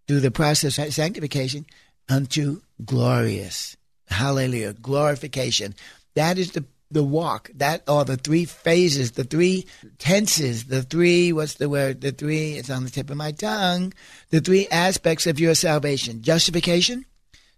through 0.09 0.21
the 0.21 0.31
process 0.31 0.79
of 0.79 0.95
sanctification 0.95 1.67
unto 2.09 2.63
glorious. 2.85 3.77
Hallelujah. 4.09 4.73
Glorification. 4.73 5.75
That 6.15 6.39
is 6.39 6.53
the 6.53 6.65
the 6.91 7.05
walk. 7.05 7.51
That 7.55 7.83
are 7.89 8.05
the 8.05 8.17
three 8.17 8.45
phases, 8.45 9.13
the 9.13 9.25
three 9.25 9.67
tenses, 9.99 10.65
the 10.65 10.83
three 10.83 11.33
what's 11.33 11.55
the 11.55 11.69
word? 11.69 12.01
The 12.01 12.13
three 12.13 12.53
it's 12.55 12.71
on 12.71 12.85
the 12.85 12.91
tip 12.91 13.11
of 13.11 13.17
my 13.17 13.33
tongue. 13.33 13.93
The 14.31 14.41
three 14.41 14.67
aspects 14.69 15.27
of 15.27 15.41
your 15.41 15.55
salvation. 15.55 16.23
Justification, 16.23 17.07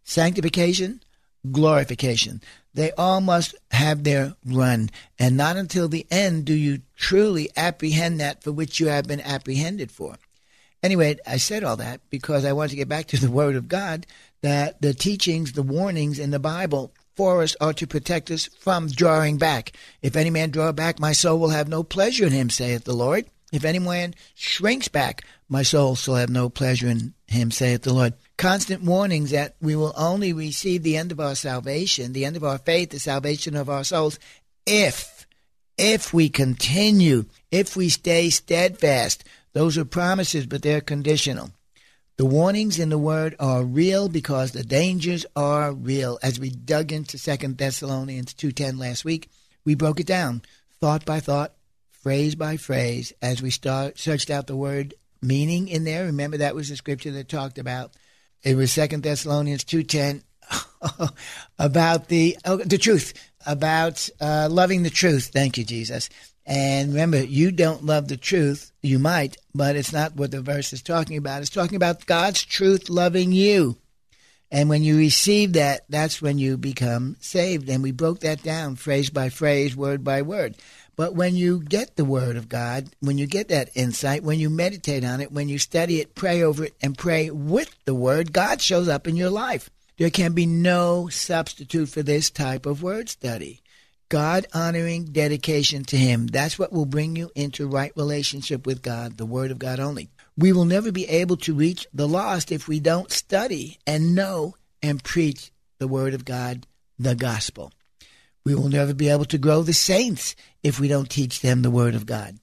sanctification, 0.04 1.02
glorification. 1.50 2.42
They 2.74 2.90
all 2.92 3.20
must 3.20 3.54
have 3.70 4.02
their 4.02 4.34
run, 4.46 4.90
and 5.18 5.36
not 5.36 5.56
until 5.56 5.88
the 5.88 6.06
end 6.10 6.46
do 6.46 6.54
you 6.54 6.80
truly 6.96 7.50
apprehend 7.54 8.20
that 8.20 8.42
for 8.42 8.50
which 8.50 8.80
you 8.80 8.86
have 8.86 9.06
been 9.06 9.20
apprehended 9.20 9.90
for. 9.90 10.16
Anyway, 10.82 11.16
I 11.26 11.36
said 11.36 11.64
all 11.64 11.76
that 11.76 12.00
because 12.10 12.44
I 12.44 12.52
want 12.52 12.70
to 12.70 12.76
get 12.76 12.88
back 12.88 13.06
to 13.08 13.20
the 13.20 13.30
Word 13.30 13.56
of 13.56 13.68
God 13.68 14.06
that 14.40 14.80
the 14.80 14.94
teachings, 14.94 15.52
the 15.52 15.62
warnings 15.62 16.18
in 16.18 16.30
the 16.30 16.40
Bible 16.40 16.92
for 17.16 17.42
us 17.42 17.56
are 17.60 17.72
to 17.74 17.86
protect 17.86 18.30
us 18.30 18.48
from 18.58 18.88
drawing 18.88 19.38
back. 19.38 19.72
If 20.00 20.16
any 20.16 20.30
man 20.30 20.50
draw 20.50 20.72
back, 20.72 20.98
my 20.98 21.12
soul 21.12 21.38
will 21.38 21.50
have 21.50 21.68
no 21.68 21.82
pleasure 21.82 22.26
in 22.26 22.32
him, 22.32 22.50
saith 22.50 22.84
the 22.84 22.94
Lord. 22.94 23.26
If 23.52 23.64
any 23.64 23.78
man 23.78 24.14
shrinks 24.34 24.88
back, 24.88 25.24
my 25.48 25.62
soul 25.62 25.94
shall 25.94 26.14
have 26.14 26.30
no 26.30 26.48
pleasure 26.48 26.88
in 26.88 27.14
him, 27.26 27.50
saith 27.50 27.82
the 27.82 27.92
Lord 27.92 28.14
constant 28.42 28.82
warnings 28.82 29.30
that 29.30 29.54
we 29.60 29.76
will 29.76 29.92
only 29.96 30.32
receive 30.32 30.82
the 30.82 30.96
end 30.96 31.12
of 31.12 31.20
our 31.20 31.36
salvation, 31.36 32.12
the 32.12 32.24
end 32.24 32.34
of 32.36 32.42
our 32.42 32.58
faith, 32.58 32.90
the 32.90 32.98
salvation 32.98 33.54
of 33.54 33.70
our 33.70 33.84
souls, 33.84 34.18
if, 34.66 35.28
if 35.78 36.12
we 36.12 36.28
continue, 36.28 37.24
if 37.52 37.76
we 37.76 37.88
stay 37.88 38.30
steadfast. 38.30 39.22
Those 39.52 39.78
are 39.78 39.84
promises, 39.84 40.46
but 40.46 40.62
they're 40.62 40.80
conditional. 40.80 41.52
The 42.22 42.26
warnings 42.26 42.78
in 42.78 42.88
the 42.88 42.98
word 42.98 43.34
are 43.40 43.64
real 43.64 44.08
because 44.08 44.52
the 44.52 44.62
dangers 44.62 45.26
are 45.34 45.72
real. 45.72 46.20
As 46.22 46.38
we 46.38 46.50
dug 46.50 46.92
into 46.92 47.18
Second 47.18 47.58
Thessalonians 47.58 48.32
2.10 48.32 48.78
last 48.78 49.04
week, 49.04 49.28
we 49.64 49.74
broke 49.74 49.98
it 49.98 50.06
down 50.06 50.42
thought 50.80 51.04
by 51.04 51.18
thought, 51.18 51.52
phrase 51.90 52.36
by 52.36 52.58
phrase, 52.58 53.12
as 53.20 53.42
we 53.42 53.50
start, 53.50 53.98
searched 53.98 54.30
out 54.30 54.46
the 54.46 54.54
word 54.54 54.94
meaning 55.20 55.66
in 55.66 55.82
there. 55.82 56.04
Remember 56.04 56.36
that 56.36 56.54
was 56.54 56.68
the 56.68 56.76
scripture 56.76 57.10
that 57.10 57.28
talked 57.28 57.58
about 57.58 57.90
it 58.44 58.56
was 58.56 58.70
Second 58.70 59.02
Thessalonians 59.02 59.64
two 59.64 59.82
ten 59.82 60.22
about 61.58 62.06
the 62.06 62.38
oh, 62.44 62.58
the 62.58 62.78
truth 62.78 63.14
about 63.44 64.08
uh, 64.20 64.46
loving 64.48 64.84
the 64.84 64.90
truth. 64.90 65.30
Thank 65.32 65.58
you, 65.58 65.64
Jesus. 65.64 66.08
And 66.44 66.90
remember, 66.90 67.22
you 67.22 67.52
don't 67.52 67.84
love 67.84 68.08
the 68.08 68.16
truth. 68.16 68.72
You 68.82 68.98
might, 68.98 69.36
but 69.54 69.76
it's 69.76 69.92
not 69.92 70.16
what 70.16 70.32
the 70.32 70.40
verse 70.40 70.72
is 70.72 70.82
talking 70.82 71.16
about. 71.16 71.40
It's 71.40 71.50
talking 71.50 71.76
about 71.76 72.06
God's 72.06 72.42
truth 72.42 72.90
loving 72.90 73.32
you. 73.32 73.76
And 74.50 74.68
when 74.68 74.82
you 74.82 74.98
receive 74.98 75.54
that, 75.54 75.82
that's 75.88 76.20
when 76.20 76.38
you 76.38 76.56
become 76.56 77.16
saved. 77.20 77.68
And 77.68 77.82
we 77.82 77.92
broke 77.92 78.20
that 78.20 78.42
down 78.42 78.76
phrase 78.76 79.08
by 79.08 79.28
phrase, 79.28 79.76
word 79.76 80.04
by 80.04 80.22
word. 80.22 80.56
But 80.94 81.14
when 81.14 81.34
you 81.34 81.62
get 81.62 81.96
the 81.96 82.04
Word 82.04 82.36
of 82.36 82.50
God, 82.50 82.88
when 83.00 83.16
you 83.16 83.26
get 83.26 83.48
that 83.48 83.70
insight, 83.74 84.22
when 84.22 84.38
you 84.38 84.50
meditate 84.50 85.04
on 85.04 85.22
it, 85.22 85.32
when 85.32 85.48
you 85.48 85.58
study 85.58 86.00
it, 86.00 86.14
pray 86.14 86.42
over 86.42 86.66
it, 86.66 86.74
and 86.82 86.98
pray 86.98 87.30
with 87.30 87.74
the 87.86 87.94
Word, 87.94 88.32
God 88.32 88.60
shows 88.60 88.88
up 88.88 89.08
in 89.08 89.16
your 89.16 89.30
life. 89.30 89.70
There 89.96 90.10
can 90.10 90.32
be 90.34 90.46
no 90.46 91.08
substitute 91.08 91.88
for 91.88 92.02
this 92.02 92.30
type 92.30 92.66
of 92.66 92.82
word 92.82 93.08
study. 93.08 93.60
God 94.12 94.46
honoring 94.52 95.06
dedication 95.06 95.84
to 95.84 95.96
Him. 95.96 96.26
That's 96.26 96.58
what 96.58 96.70
will 96.70 96.84
bring 96.84 97.16
you 97.16 97.30
into 97.34 97.66
right 97.66 97.92
relationship 97.96 98.66
with 98.66 98.82
God, 98.82 99.16
the 99.16 99.24
Word 99.24 99.50
of 99.50 99.58
God 99.58 99.80
only. 99.80 100.10
We 100.36 100.52
will 100.52 100.66
never 100.66 100.92
be 100.92 101.08
able 101.08 101.38
to 101.38 101.54
reach 101.54 101.86
the 101.94 102.06
lost 102.06 102.52
if 102.52 102.68
we 102.68 102.78
don't 102.78 103.10
study 103.10 103.78
and 103.86 104.14
know 104.14 104.54
and 104.82 105.02
preach 105.02 105.50
the 105.78 105.88
Word 105.88 106.12
of 106.12 106.26
God, 106.26 106.66
the 106.98 107.14
gospel. 107.14 107.72
We 108.44 108.54
will 108.54 108.68
never 108.68 108.92
be 108.92 109.08
able 109.08 109.24
to 109.24 109.38
grow 109.38 109.62
the 109.62 109.72
saints 109.72 110.36
if 110.62 110.78
we 110.78 110.88
don't 110.88 111.08
teach 111.08 111.40
them 111.40 111.62
the 111.62 111.70
Word 111.70 111.94
of 111.94 112.04
God. 112.04 112.36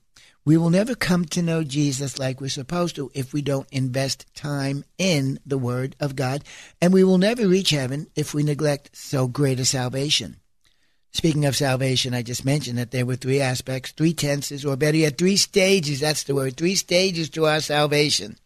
We 0.43 0.57
will 0.57 0.71
never 0.71 0.95
come 0.95 1.25
to 1.25 1.43
know 1.43 1.63
Jesus 1.63 2.17
like 2.17 2.41
we're 2.41 2.49
supposed 2.49 2.95
to 2.95 3.11
if 3.13 3.31
we 3.31 3.43
don't 3.43 3.67
invest 3.71 4.25
time 4.33 4.85
in 4.97 5.39
the 5.45 5.59
Word 5.59 5.95
of 5.99 6.15
God. 6.15 6.43
And 6.81 6.91
we 6.91 7.03
will 7.03 7.19
never 7.19 7.47
reach 7.47 7.69
heaven 7.69 8.07
if 8.15 8.33
we 8.33 8.41
neglect 8.41 8.89
so 8.95 9.27
great 9.27 9.59
a 9.59 9.65
salvation. 9.65 10.38
Speaking 11.11 11.45
of 11.45 11.55
salvation, 11.55 12.13
I 12.13 12.21
just 12.21 12.45
mentioned 12.45 12.77
that 12.77 12.91
there 12.91 13.05
were 13.05 13.15
three 13.15 13.41
aspects, 13.41 13.91
three 13.91 14.13
tenses, 14.13 14.63
or 14.63 14.75
better 14.75 14.97
yet, 14.97 15.17
three 15.17 15.37
stages. 15.37 15.99
That's 15.99 16.23
the 16.23 16.35
word, 16.35 16.55
three 16.55 16.75
stages 16.75 17.29
to 17.31 17.45
our 17.45 17.61
salvation. 17.61 18.37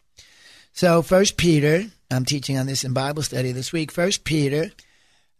So, 0.72 1.02
First 1.02 1.36
Peter, 1.36 1.84
I'm 2.10 2.24
teaching 2.24 2.58
on 2.58 2.66
this 2.66 2.82
in 2.82 2.92
Bible 2.92 3.22
study 3.22 3.52
this 3.52 3.72
week. 3.72 3.92
First 3.92 4.24
Peter, 4.24 4.70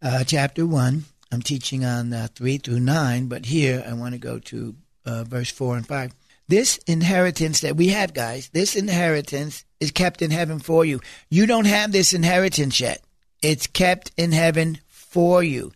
uh, 0.02 0.24
chapter 0.24 0.66
one. 0.66 1.04
I'm 1.32 1.42
teaching 1.42 1.84
on 1.84 2.12
uh, 2.12 2.28
three 2.34 2.58
through 2.58 2.80
nine, 2.80 3.26
but 3.26 3.46
here 3.46 3.84
I 3.88 3.94
want 3.94 4.12
to 4.12 4.20
go 4.20 4.38
to 4.38 4.76
uh, 5.04 5.24
verse 5.24 5.50
four 5.50 5.76
and 5.76 5.86
five. 5.86 6.14
This 6.46 6.76
inheritance 6.86 7.62
that 7.62 7.74
we 7.74 7.88
have, 7.88 8.12
guys, 8.12 8.50
this 8.52 8.76
inheritance 8.76 9.64
is 9.80 9.90
kept 9.90 10.20
in 10.22 10.30
heaven 10.30 10.58
for 10.58 10.84
you. 10.84 11.00
You 11.30 11.46
don't 11.46 11.66
have 11.66 11.90
this 11.90 12.12
inheritance 12.12 12.78
yet. 12.78 13.02
It's 13.42 13.66
kept 13.66 14.12
in 14.16 14.30
heaven 14.30 14.78
for 14.86 15.42
you. 15.42 15.72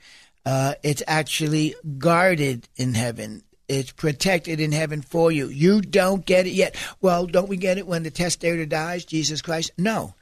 Uh, 0.48 0.72
it's 0.82 1.02
actually 1.06 1.74
guarded 1.98 2.66
in 2.76 2.94
heaven. 2.94 3.42
It's 3.68 3.92
protected 3.92 4.60
in 4.60 4.72
heaven 4.72 5.02
for 5.02 5.30
you. 5.30 5.48
You 5.48 5.82
don't 5.82 6.24
get 6.24 6.46
it 6.46 6.54
yet. 6.54 6.74
Well, 7.02 7.26
don't 7.26 7.50
we 7.50 7.58
get 7.58 7.76
it 7.76 7.86
when 7.86 8.02
the 8.02 8.10
testator 8.10 8.64
dies, 8.64 9.04
Jesus 9.04 9.42
Christ? 9.42 9.72
No. 9.76 10.14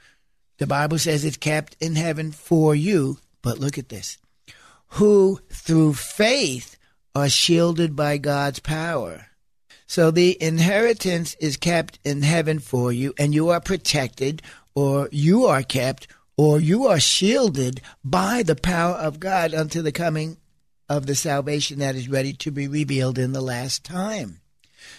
The 0.59 0.67
Bible 0.67 0.99
says 0.99 1.25
it's 1.25 1.37
kept 1.37 1.77
in 1.79 1.95
heaven 1.95 2.33
for 2.33 2.75
you. 2.75 3.19
But 3.41 3.61
look 3.61 3.79
at 3.79 3.89
this. 3.89 4.19
Who 4.89 5.39
through 5.49 5.95
faith 5.95 6.77
are 7.15 7.29
shielded 7.29 7.95
by 7.95 8.19
God's 8.19 8.59
power. 8.59 9.29
So 9.87 10.11
the 10.11 10.37
inheritance 10.43 11.37
is 11.39 11.57
kept 11.57 12.01
in 12.03 12.23
heaven 12.23 12.59
for 12.59 12.93
you, 12.93 13.15
and 13.17 13.33
you 13.33 13.51
are 13.51 13.61
protected, 13.61 14.43
or 14.75 15.09
you 15.13 15.47
are 15.47 15.63
kept, 15.63 16.09
or 16.37 16.61
you 16.61 16.87
are 16.87 17.01
shielded 17.01 17.81
by 18.05 18.43
the 18.43 18.57
power 18.57 18.95
of 18.95 19.21
God 19.21 19.55
unto 19.55 19.83
the 19.83 19.93
coming 19.93 20.37
of 20.89 21.07
the 21.07 21.15
salvation 21.15 21.79
that 21.79 21.97
is 21.97 22.09
ready 22.09 22.33
to 22.35 22.51
be 22.51 22.69
revealed 22.69 23.19
in 23.19 23.33
the 23.33 23.41
last 23.41 23.85
time. 23.85 24.41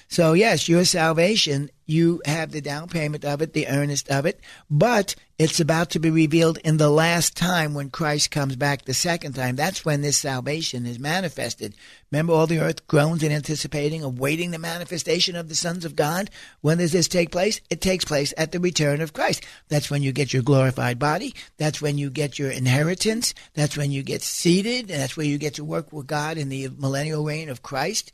So, 0.08 0.34
yes, 0.34 0.70
your 0.70 0.86
salvation, 0.86 1.70
you 1.86 2.22
have 2.26 2.52
the 2.52 2.62
down 2.62 2.90
payment 2.90 3.26
of 3.26 3.42
it, 3.42 3.54
the 3.54 3.68
earnest 3.68 4.10
of 4.10 4.26
it, 4.26 4.40
but 4.70 5.16
it's 5.40 5.60
about 5.60 5.92
to 5.92 6.00
be 6.00 6.10
revealed 6.10 6.58
in 6.64 6.78
the 6.78 6.90
last 6.90 7.38
time 7.38 7.76
when 7.76 7.92
Christ 7.92 8.32
comes 8.32 8.56
back 8.56 8.84
the 8.84 8.94
second 8.94 9.34
time. 9.34 9.56
That's 9.56 9.86
when 9.86 10.02
this 10.02 10.18
salvation 10.18 10.88
is 10.88 10.98
manifested. 10.98 11.76
Remember, 12.12 12.34
all 12.34 12.48
the 12.48 12.60
earth 12.60 12.88
groans 12.88 13.22
in 13.22 13.32
anticipating, 13.32 14.04
awaiting 14.04 14.50
the 14.50 14.58
manifestation 14.58 15.36
of 15.36 15.48
the 15.48 15.56
sons 15.56 15.86
of 15.86 15.96
God. 15.96 16.32
When 16.62 16.80
does 16.80 16.92
this 16.92 17.08
take 17.08 17.32
place? 17.32 17.62
It 17.70 17.82
takes 17.82 18.04
place 18.04 18.34
at 18.36 18.52
the 18.52 18.60
return 18.60 19.00
of 19.00 19.14
Christ. 19.14 19.46
That's 19.70 19.92
when 19.92 20.02
you 20.02 20.12
get 20.12 20.34
your 20.34 20.44
glorified 20.44 20.98
body. 20.98 21.36
That's 21.58 21.82
when 21.82 21.98
you 22.00 22.10
get 22.10 22.40
your 22.40 22.50
inheritance. 22.50 23.36
That's 23.54 23.78
when 23.78 23.92
you 23.92 24.02
get 24.02 24.24
seated. 24.24 24.90
And 24.90 25.00
that's 25.00 25.16
where 25.16 25.26
you 25.26 25.38
get 25.38 25.56
to 25.56 25.64
work 25.64 25.94
with 25.94 26.08
God 26.08 26.38
in 26.38 26.50
the 26.50 26.70
millennial 26.70 27.24
reign 27.24 27.50
of 27.50 27.62
Christ. 27.62 28.12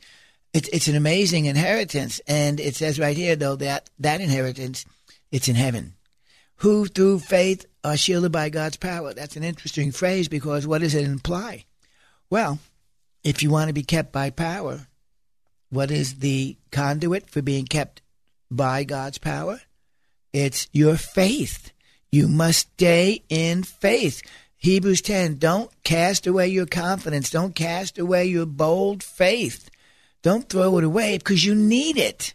It's 0.53 0.69
it's 0.69 0.87
an 0.87 0.95
amazing 0.95 1.45
inheritance, 1.45 2.21
and 2.27 2.59
it 2.59 2.75
says 2.75 2.99
right 2.99 3.17
here 3.17 3.35
though 3.35 3.55
that 3.57 3.89
that 3.99 4.21
inheritance, 4.21 4.85
it's 5.31 5.47
in 5.47 5.55
heaven. 5.55 5.95
Who 6.57 6.85
through 6.85 7.19
faith 7.19 7.65
are 7.83 7.97
shielded 7.97 8.31
by 8.31 8.49
God's 8.49 8.77
power. 8.77 9.13
That's 9.13 9.35
an 9.35 9.43
interesting 9.43 9.91
phrase 9.91 10.27
because 10.27 10.65
what 10.65 10.81
does 10.81 10.95
it 10.95 11.05
imply? 11.05 11.65
Well, 12.29 12.59
if 13.23 13.43
you 13.43 13.49
want 13.49 13.69
to 13.69 13.73
be 13.73 13.83
kept 13.83 14.11
by 14.11 14.29
power, 14.29 14.87
what 15.69 15.91
is 15.91 16.19
the 16.19 16.55
conduit 16.71 17.29
for 17.29 17.41
being 17.41 17.65
kept 17.65 18.01
by 18.49 18.83
God's 18.83 19.17
power? 19.17 19.59
It's 20.31 20.67
your 20.71 20.97
faith. 20.97 21.71
You 22.11 22.27
must 22.27 22.71
stay 22.73 23.23
in 23.27 23.63
faith. 23.63 24.21
Hebrews 24.57 25.01
10, 25.01 25.37
don't 25.37 25.71
cast 25.83 26.25
away 26.25 26.47
your 26.47 26.65
confidence. 26.65 27.29
Don't 27.29 27.55
cast 27.55 27.97
away 27.97 28.25
your 28.25 28.45
bold 28.45 29.03
faith. 29.03 29.69
Don't 30.23 30.47
throw 30.47 30.77
it 30.77 30.85
away 30.85 31.17
because 31.17 31.45
you 31.45 31.53
need 31.53 31.97
it. 31.97 32.33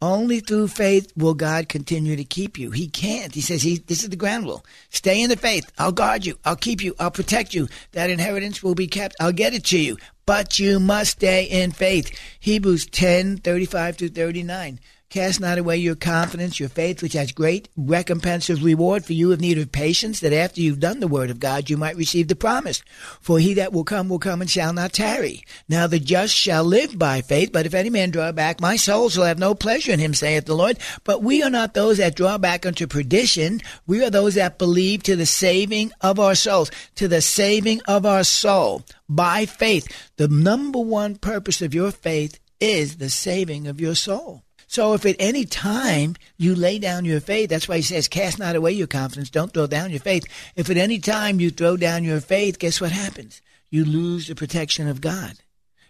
Only 0.00 0.40
through 0.40 0.68
faith 0.68 1.12
will 1.14 1.34
God 1.34 1.68
continue 1.68 2.16
to 2.16 2.24
keep 2.24 2.58
you. 2.58 2.70
He 2.70 2.88
can't. 2.88 3.34
He 3.34 3.42
says, 3.42 3.62
he, 3.62 3.78
This 3.78 4.02
is 4.02 4.08
the 4.08 4.16
ground 4.16 4.46
rule. 4.46 4.64
Stay 4.88 5.20
in 5.20 5.28
the 5.28 5.36
faith. 5.36 5.70
I'll 5.76 5.92
guard 5.92 6.24
you. 6.24 6.38
I'll 6.44 6.56
keep 6.56 6.82
you. 6.82 6.94
I'll 6.98 7.10
protect 7.10 7.52
you. 7.52 7.68
That 7.92 8.08
inheritance 8.08 8.62
will 8.62 8.74
be 8.74 8.86
kept. 8.86 9.14
I'll 9.20 9.32
get 9.32 9.52
it 9.52 9.64
to 9.66 9.78
you. 9.78 9.98
But 10.24 10.58
you 10.58 10.80
must 10.80 11.12
stay 11.12 11.44
in 11.44 11.72
faith. 11.72 12.18
Hebrews 12.40 12.86
10 12.86 13.38
35 13.38 13.96
through 13.96 14.08
39. 14.10 14.80
Cast 15.10 15.40
not 15.40 15.56
away 15.56 15.78
your 15.78 15.94
confidence, 15.94 16.60
your 16.60 16.68
faith, 16.68 17.00
which 17.00 17.14
has 17.14 17.32
great 17.32 17.70
recompense 17.78 18.50
of 18.50 18.62
reward 18.62 19.06
for 19.06 19.14
you 19.14 19.32
of 19.32 19.40
need 19.40 19.56
of 19.56 19.72
patience, 19.72 20.20
that 20.20 20.34
after 20.34 20.60
you've 20.60 20.80
done 20.80 21.00
the 21.00 21.08
word 21.08 21.30
of 21.30 21.40
God, 21.40 21.70
you 21.70 21.78
might 21.78 21.96
receive 21.96 22.28
the 22.28 22.36
promise. 22.36 22.82
For 23.18 23.38
he 23.38 23.54
that 23.54 23.72
will 23.72 23.84
come 23.84 24.10
will 24.10 24.18
come 24.18 24.42
and 24.42 24.50
shall 24.50 24.74
not 24.74 24.92
tarry. 24.92 25.44
Now 25.66 25.86
the 25.86 25.98
just 25.98 26.34
shall 26.34 26.62
live 26.62 26.98
by 26.98 27.22
faith, 27.22 27.52
but 27.52 27.64
if 27.64 27.72
any 27.72 27.88
man 27.88 28.10
draw 28.10 28.32
back, 28.32 28.60
my 28.60 28.76
soul 28.76 29.08
shall 29.08 29.24
have 29.24 29.38
no 29.38 29.54
pleasure 29.54 29.92
in 29.92 29.98
him, 29.98 30.12
saith 30.12 30.44
the 30.44 30.54
Lord. 30.54 30.78
But 31.04 31.22
we 31.22 31.42
are 31.42 31.48
not 31.48 31.72
those 31.72 31.96
that 31.96 32.14
draw 32.14 32.36
back 32.36 32.66
unto 32.66 32.86
perdition. 32.86 33.62
We 33.86 34.04
are 34.04 34.10
those 34.10 34.34
that 34.34 34.58
believe 34.58 35.04
to 35.04 35.16
the 35.16 35.24
saving 35.24 35.90
of 36.02 36.20
our 36.20 36.34
souls, 36.34 36.70
to 36.96 37.08
the 37.08 37.22
saving 37.22 37.80
of 37.88 38.04
our 38.04 38.24
soul 38.24 38.82
by 39.08 39.46
faith. 39.46 39.88
The 40.18 40.28
number 40.28 40.80
one 40.80 41.16
purpose 41.16 41.62
of 41.62 41.72
your 41.72 41.92
faith 41.92 42.38
is 42.60 42.98
the 42.98 43.08
saving 43.08 43.66
of 43.66 43.80
your 43.80 43.94
soul. 43.94 44.42
So 44.68 44.92
if 44.92 45.06
at 45.06 45.16
any 45.18 45.46
time 45.46 46.14
you 46.36 46.54
lay 46.54 46.78
down 46.78 47.06
your 47.06 47.20
faith, 47.20 47.48
that's 47.48 47.66
why 47.66 47.76
he 47.76 47.82
says, 47.82 48.06
cast 48.06 48.38
not 48.38 48.54
away 48.54 48.72
your 48.72 48.86
confidence, 48.86 49.30
don't 49.30 49.52
throw 49.52 49.66
down 49.66 49.90
your 49.90 50.00
faith. 50.00 50.26
If 50.56 50.68
at 50.68 50.76
any 50.76 50.98
time 50.98 51.40
you 51.40 51.50
throw 51.50 51.78
down 51.78 52.04
your 52.04 52.20
faith, 52.20 52.58
guess 52.58 52.80
what 52.80 52.92
happens? 52.92 53.40
You 53.70 53.86
lose 53.86 54.28
the 54.28 54.34
protection 54.34 54.86
of 54.86 55.00
God. 55.00 55.38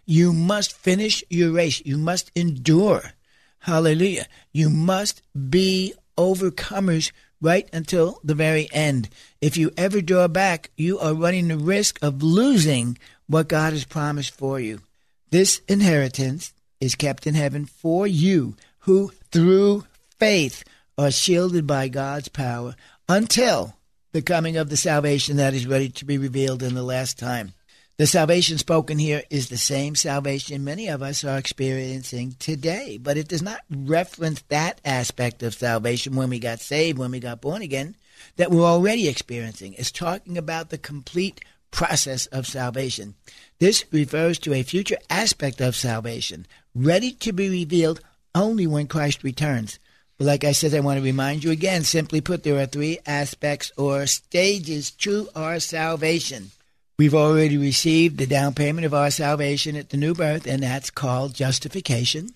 You 0.05 0.31
must 0.31 0.71
finish 0.71 1.23
your 1.29 1.51
race. 1.51 1.81
You 1.85 1.97
must 1.97 2.31
endure. 2.35 3.13
Hallelujah. 3.59 4.27
You 4.53 4.69
must 4.69 5.21
be 5.49 5.93
overcomers 6.17 7.11
right 7.41 7.69
until 7.73 8.19
the 8.23 8.33
very 8.33 8.69
end. 8.71 9.09
If 9.41 9.57
you 9.57 9.71
ever 9.77 9.99
draw 9.99 10.29
back, 10.29 10.71
you 10.77 10.99
are 10.99 11.13
running 11.13 11.49
the 11.49 11.57
risk 11.57 11.99
of 12.01 12.23
losing 12.23 12.97
what 13.27 13.49
God 13.49 13.73
has 13.73 13.83
promised 13.83 14.31
for 14.31 14.57
you. 14.59 14.79
This 15.31 15.61
inheritance 15.67 16.53
is 16.79 16.95
kept 16.95 17.27
in 17.27 17.35
heaven 17.35 17.65
for 17.65 18.07
you 18.07 18.55
who 18.79 19.11
through 19.31 19.85
faith 20.19 20.63
are 20.97 21.11
shielded 21.11 21.65
by 21.65 21.87
God's 21.87 22.27
power 22.27 22.75
until 23.07 23.75
the 24.11 24.21
coming 24.21 24.57
of 24.57 24.69
the 24.69 24.77
salvation 24.77 25.37
that 25.37 25.53
is 25.53 25.67
ready 25.67 25.89
to 25.89 26.05
be 26.05 26.17
revealed 26.17 26.63
in 26.63 26.75
the 26.75 26.83
last 26.83 27.19
time. 27.19 27.53
The 27.97 28.07
salvation 28.07 28.57
spoken 28.57 28.97
here 28.97 29.23
is 29.29 29.49
the 29.49 29.57
same 29.57 29.93
salvation 29.93 30.63
many 30.63 30.87
of 30.87 31.01
us 31.01 31.25
are 31.25 31.37
experiencing 31.37 32.35
today, 32.39 32.97
but 32.97 33.17
it 33.17 33.27
does 33.27 33.41
not 33.41 33.59
reference 33.69 34.41
that 34.43 34.79
aspect 34.85 35.43
of 35.43 35.53
salvation 35.53 36.15
when 36.15 36.29
we 36.29 36.39
got 36.39 36.61
saved, 36.61 36.97
when 36.97 37.11
we 37.11 37.19
got 37.19 37.41
born 37.41 37.61
again, 37.61 37.97
that 38.37 38.51
we're 38.51 38.63
already 38.63 39.09
experiencing. 39.09 39.73
It's 39.73 39.91
talking 39.91 40.37
about 40.37 40.69
the 40.69 40.77
complete 40.77 41.41
process 41.71 42.25
of 42.27 42.47
salvation. 42.47 43.15
This 43.59 43.83
refers 43.91 44.39
to 44.39 44.53
a 44.53 44.63
future 44.63 44.97
aspect 45.09 45.59
of 45.59 45.75
salvation, 45.75 46.47
ready 46.73 47.11
to 47.11 47.33
be 47.33 47.49
revealed 47.49 47.99
only 48.35 48.67
when 48.67 48.87
Christ 48.87 49.23
returns. 49.23 49.79
But 50.17 50.27
like 50.27 50.43
I 50.43 50.51
said, 50.51 50.73
I 50.73 50.81
want 50.81 50.97
to 50.97 51.03
remind 51.03 51.43
you 51.43 51.51
again 51.51 51.83
simply 51.83 52.21
put, 52.21 52.43
there 52.43 52.59
are 52.59 52.65
three 52.65 52.99
aspects 53.05 53.71
or 53.77 54.05
stages 54.05 54.91
to 54.91 55.29
our 55.35 55.59
salvation. 55.59 56.51
We've 56.97 57.15
already 57.15 57.57
received 57.57 58.17
the 58.17 58.27
down 58.27 58.53
payment 58.53 58.85
of 58.85 58.93
our 58.93 59.11
salvation 59.11 59.77
at 59.77 59.89
the 59.89 59.97
new 59.97 60.13
birth, 60.13 60.45
and 60.45 60.61
that's 60.61 60.89
called 60.89 61.33
justification. 61.33 62.31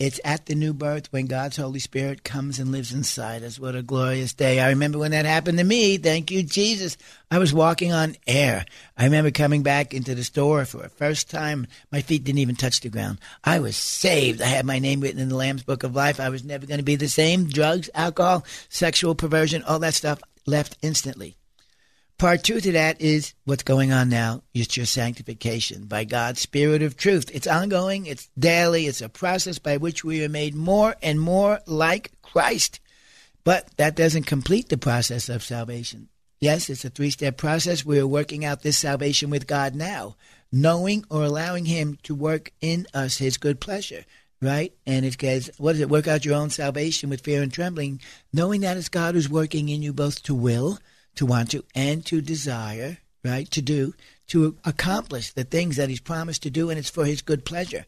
It's 0.00 0.18
at 0.24 0.46
the 0.46 0.54
new 0.54 0.72
birth 0.72 1.12
when 1.12 1.26
God's 1.26 1.58
Holy 1.58 1.78
Spirit 1.78 2.24
comes 2.24 2.58
and 2.58 2.72
lives 2.72 2.90
inside 2.90 3.42
us. 3.42 3.60
What 3.60 3.76
a 3.76 3.82
glorious 3.82 4.32
day. 4.32 4.58
I 4.58 4.70
remember 4.70 4.98
when 4.98 5.10
that 5.10 5.26
happened 5.26 5.58
to 5.58 5.64
me. 5.64 5.98
Thank 5.98 6.30
you, 6.30 6.42
Jesus. 6.42 6.96
I 7.30 7.36
was 7.36 7.52
walking 7.52 7.92
on 7.92 8.16
air. 8.26 8.64
I 8.96 9.04
remember 9.04 9.30
coming 9.30 9.62
back 9.62 9.92
into 9.92 10.14
the 10.14 10.24
store 10.24 10.64
for 10.64 10.78
the 10.78 10.88
first 10.88 11.28
time. 11.28 11.66
My 11.92 12.00
feet 12.00 12.24
didn't 12.24 12.38
even 12.38 12.56
touch 12.56 12.80
the 12.80 12.88
ground. 12.88 13.18
I 13.44 13.60
was 13.60 13.76
saved. 13.76 14.40
I 14.40 14.46
had 14.46 14.64
my 14.64 14.78
name 14.78 15.00
written 15.00 15.20
in 15.20 15.28
the 15.28 15.36
Lamb's 15.36 15.64
Book 15.64 15.82
of 15.82 15.94
Life. 15.94 16.18
I 16.18 16.30
was 16.30 16.44
never 16.44 16.64
going 16.64 16.78
to 16.78 16.82
be 16.82 16.96
the 16.96 17.06
same. 17.06 17.44
Drugs, 17.44 17.90
alcohol, 17.94 18.46
sexual 18.70 19.14
perversion, 19.14 19.62
all 19.64 19.80
that 19.80 19.92
stuff 19.92 20.18
left 20.46 20.78
instantly. 20.80 21.36
Part 22.20 22.44
two 22.44 22.60
to 22.60 22.72
that 22.72 23.00
is 23.00 23.32
what's 23.46 23.62
going 23.62 23.94
on 23.94 24.10
now. 24.10 24.42
It's 24.52 24.76
your 24.76 24.84
sanctification 24.84 25.86
by 25.86 26.04
God's 26.04 26.38
Spirit 26.38 26.82
of 26.82 26.94
truth. 26.94 27.30
It's 27.32 27.46
ongoing, 27.46 28.04
it's 28.04 28.28
daily, 28.38 28.86
it's 28.86 29.00
a 29.00 29.08
process 29.08 29.58
by 29.58 29.78
which 29.78 30.04
we 30.04 30.22
are 30.22 30.28
made 30.28 30.54
more 30.54 30.96
and 31.00 31.18
more 31.18 31.60
like 31.64 32.12
Christ. 32.20 32.78
But 33.42 33.74
that 33.78 33.96
doesn't 33.96 34.24
complete 34.24 34.68
the 34.68 34.76
process 34.76 35.30
of 35.30 35.42
salvation. 35.42 36.10
Yes, 36.40 36.68
it's 36.68 36.84
a 36.84 36.90
three 36.90 37.08
step 37.08 37.38
process. 37.38 37.86
We 37.86 37.98
are 37.98 38.06
working 38.06 38.44
out 38.44 38.60
this 38.60 38.76
salvation 38.76 39.30
with 39.30 39.46
God 39.46 39.74
now, 39.74 40.16
knowing 40.52 41.06
or 41.08 41.22
allowing 41.22 41.64
Him 41.64 41.96
to 42.02 42.14
work 42.14 42.52
in 42.60 42.86
us 42.92 43.16
His 43.16 43.38
good 43.38 43.62
pleasure, 43.62 44.04
right? 44.42 44.74
And 44.86 45.06
it 45.06 45.18
says, 45.18 45.50
what 45.56 45.76
is 45.76 45.80
it? 45.80 45.88
Work 45.88 46.06
out 46.06 46.26
your 46.26 46.36
own 46.36 46.50
salvation 46.50 47.08
with 47.08 47.22
fear 47.22 47.40
and 47.40 47.50
trembling, 47.50 47.98
knowing 48.30 48.60
that 48.60 48.76
it's 48.76 48.90
God 48.90 49.14
who's 49.14 49.30
working 49.30 49.70
in 49.70 49.80
you 49.82 49.94
both 49.94 50.22
to 50.24 50.34
will 50.34 50.78
to 51.16 51.26
want 51.26 51.50
to 51.50 51.64
and 51.74 52.04
to 52.06 52.20
desire, 52.20 52.98
right, 53.24 53.50
to 53.50 53.62
do, 53.62 53.94
to 54.28 54.56
accomplish 54.64 55.32
the 55.32 55.44
things 55.44 55.76
that 55.76 55.88
He's 55.88 56.00
promised 56.00 56.42
to 56.44 56.50
do, 56.50 56.70
and 56.70 56.78
it's 56.78 56.90
for 56.90 57.04
His 57.04 57.22
good 57.22 57.44
pleasure. 57.44 57.86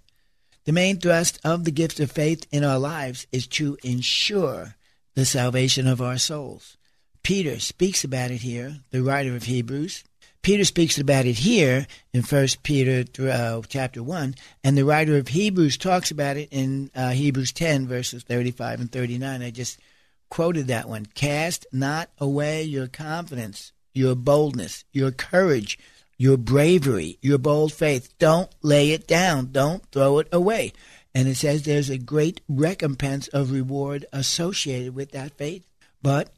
The 0.65 0.73
main 0.73 0.99
thrust 0.99 1.41
of 1.45 1.65
the 1.65 1.73
gift 1.73 2.01
of 2.01 2.11
faith 2.11 2.47
in 2.51 2.65
our 2.65 2.79
lives 2.79 3.27
is 3.33 3.47
to 3.49 3.77
ensure 3.83 4.77
the 5.15 5.25
salvation 5.25 5.87
of 5.87 6.01
our 6.01 6.19
souls. 6.19 6.77
Peter 7.23 7.61
speaks 7.61 8.05
about 8.05 8.31
it 8.31 8.43
here, 8.43 8.77
the 8.91 9.03
writer 9.03 9.37
of 9.37 9.45
Hebrews. 9.45 10.05
Peter 10.43 10.65
speaks 10.65 10.99
about 10.99 11.25
it 11.25 11.39
here 11.39 11.87
in 12.13 12.23
First 12.23 12.65
Peter 12.65 13.05
uh, 13.31 13.63
chapter 13.69 14.03
one, 14.03 14.35
and 14.65 14.77
the 14.77 14.85
writer 14.85 15.17
of 15.17 15.29
Hebrews 15.29 15.77
talks 15.77 16.11
about 16.11 16.37
it 16.37 16.49
in 16.51 16.91
uh, 16.97 17.11
Hebrews 17.11 17.53
ten 17.53 17.87
verses 17.87 18.25
thirty-five 18.25 18.81
and 18.81 18.91
thirty-nine. 18.91 19.41
I 19.41 19.51
just 19.51 19.79
quoted 20.33 20.67
that 20.67 20.89
one. 20.89 21.05
Cast 21.05 21.67
not 21.73 22.09
away 22.17 22.63
your 22.63 22.87
confidence, 22.87 23.71
your 23.93 24.15
boldness, 24.15 24.83
your 24.91 25.11
courage, 25.11 25.79
your 26.17 26.39
bravery, 26.39 27.19
your 27.21 27.37
bold 27.37 27.71
faith. 27.71 28.15
Don't 28.19 28.51
lay 28.63 28.93
it 28.93 29.07
down. 29.07 29.53
Don't 29.53 29.85
throw 29.93 30.21
it 30.21 30.29
away. 30.33 30.73
And 31.15 31.29
it 31.29 31.35
says 31.35 31.65
there's 31.65 31.91
a 31.91 31.99
great 31.99 32.41
recompense 32.49 33.29
of 33.29 33.53
reward 33.53 34.07
associated 34.11 34.95
with 34.95 35.11
that 35.11 35.37
faith. 35.37 35.67
But 36.01 36.33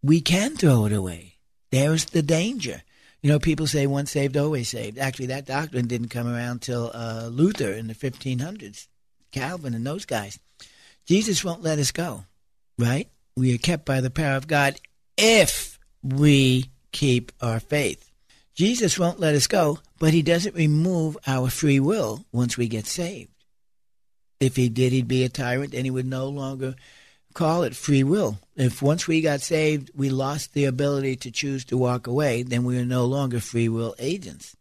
we 0.00 0.20
can 0.20 0.56
throw 0.56 0.84
it 0.86 0.92
away. 0.92 1.34
There's 1.72 2.04
the 2.04 2.22
danger. 2.22 2.84
You 3.20 3.32
know, 3.32 3.40
people 3.40 3.66
say 3.66 3.84
once 3.88 4.12
saved, 4.12 4.36
always 4.36 4.68
saved. 4.68 4.96
Actually, 4.96 5.26
that 5.26 5.46
doctrine 5.46 5.88
didn't 5.88 6.10
come 6.10 6.32
around 6.32 6.62
till 6.62 6.92
uh, 6.94 7.28
Luther 7.32 7.72
in 7.72 7.88
the 7.88 7.96
1500s, 7.96 8.86
Calvin 9.32 9.74
and 9.74 9.84
those 9.84 10.04
guys. 10.04 10.38
Jesus 11.04 11.44
won't 11.44 11.64
let 11.64 11.80
us 11.80 11.90
go, 11.90 12.26
right? 12.78 13.08
We 13.36 13.54
are 13.54 13.58
kept 13.58 13.84
by 13.84 14.00
the 14.00 14.10
power 14.10 14.36
of 14.36 14.46
God 14.46 14.80
if 15.16 15.78
we 16.02 16.66
keep 16.92 17.32
our 17.40 17.60
faith. 17.60 18.10
Jesus 18.54 18.98
won't 18.98 19.20
let 19.20 19.34
us 19.34 19.46
go, 19.46 19.78
but 19.98 20.12
he 20.12 20.22
doesn't 20.22 20.54
remove 20.54 21.16
our 21.26 21.48
free 21.48 21.80
will 21.80 22.24
once 22.32 22.56
we 22.56 22.68
get 22.68 22.86
saved. 22.86 23.30
If 24.38 24.56
he 24.56 24.68
did, 24.68 24.92
he'd 24.92 25.08
be 25.08 25.24
a 25.24 25.28
tyrant 25.28 25.74
and 25.74 25.84
he 25.84 25.90
would 25.90 26.06
no 26.06 26.28
longer 26.28 26.74
call 27.34 27.62
it 27.62 27.76
free 27.76 28.02
will. 28.02 28.38
If 28.56 28.82
once 28.82 29.06
we 29.06 29.20
got 29.20 29.40
saved, 29.40 29.90
we 29.94 30.10
lost 30.10 30.52
the 30.52 30.64
ability 30.64 31.16
to 31.16 31.30
choose 31.30 31.64
to 31.66 31.76
walk 31.76 32.06
away, 32.06 32.42
then 32.42 32.64
we 32.64 32.78
are 32.78 32.84
no 32.84 33.04
longer 33.04 33.40
free 33.40 33.68
will 33.68 33.94
agents. 33.98 34.56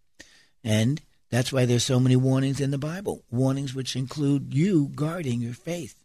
And 0.63 1.01
that's 1.29 1.51
why 1.51 1.65
there's 1.65 1.83
so 1.83 1.99
many 1.99 2.15
warnings 2.15 2.59
in 2.59 2.71
the 2.71 2.77
Bible, 2.77 3.23
warnings 3.31 3.73
which 3.73 3.95
include 3.95 4.53
you 4.53 4.91
guarding 4.95 5.41
your 5.41 5.53
faith. 5.53 5.98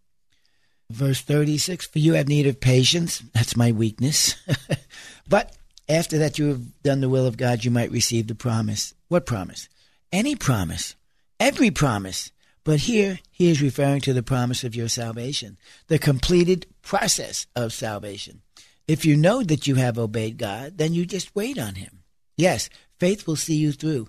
Verse 0.90 1.20
36 1.20 1.86
For 1.86 1.98
you 1.98 2.14
have 2.14 2.28
need 2.28 2.46
of 2.46 2.60
patience. 2.60 3.22
That's 3.32 3.56
my 3.56 3.72
weakness. 3.72 4.36
but 5.28 5.56
after 5.88 6.18
that 6.18 6.38
you 6.38 6.48
have 6.48 6.82
done 6.82 7.00
the 7.00 7.08
will 7.08 7.26
of 7.26 7.36
God, 7.36 7.64
you 7.64 7.70
might 7.70 7.90
receive 7.90 8.26
the 8.26 8.34
promise. 8.34 8.94
What 9.08 9.26
promise? 9.26 9.68
Any 10.12 10.36
promise. 10.36 10.94
Every 11.40 11.70
promise. 11.70 12.30
But 12.64 12.80
here 12.80 13.20
he 13.30 13.50
is 13.50 13.60
referring 13.60 14.00
to 14.02 14.14
the 14.14 14.22
promise 14.22 14.64
of 14.64 14.74
your 14.74 14.88
salvation, 14.88 15.58
the 15.88 15.98
completed 15.98 16.66
process 16.80 17.46
of 17.54 17.74
salvation. 17.74 18.40
If 18.88 19.04
you 19.04 19.16
know 19.16 19.42
that 19.42 19.66
you 19.66 19.74
have 19.76 19.98
obeyed 19.98 20.38
God, 20.38 20.78
then 20.78 20.94
you 20.94 21.04
just 21.04 21.34
wait 21.34 21.58
on 21.58 21.74
him. 21.74 22.00
Yes, 22.36 22.70
faith 22.98 23.26
will 23.26 23.36
see 23.36 23.56
you 23.56 23.72
through. 23.72 24.08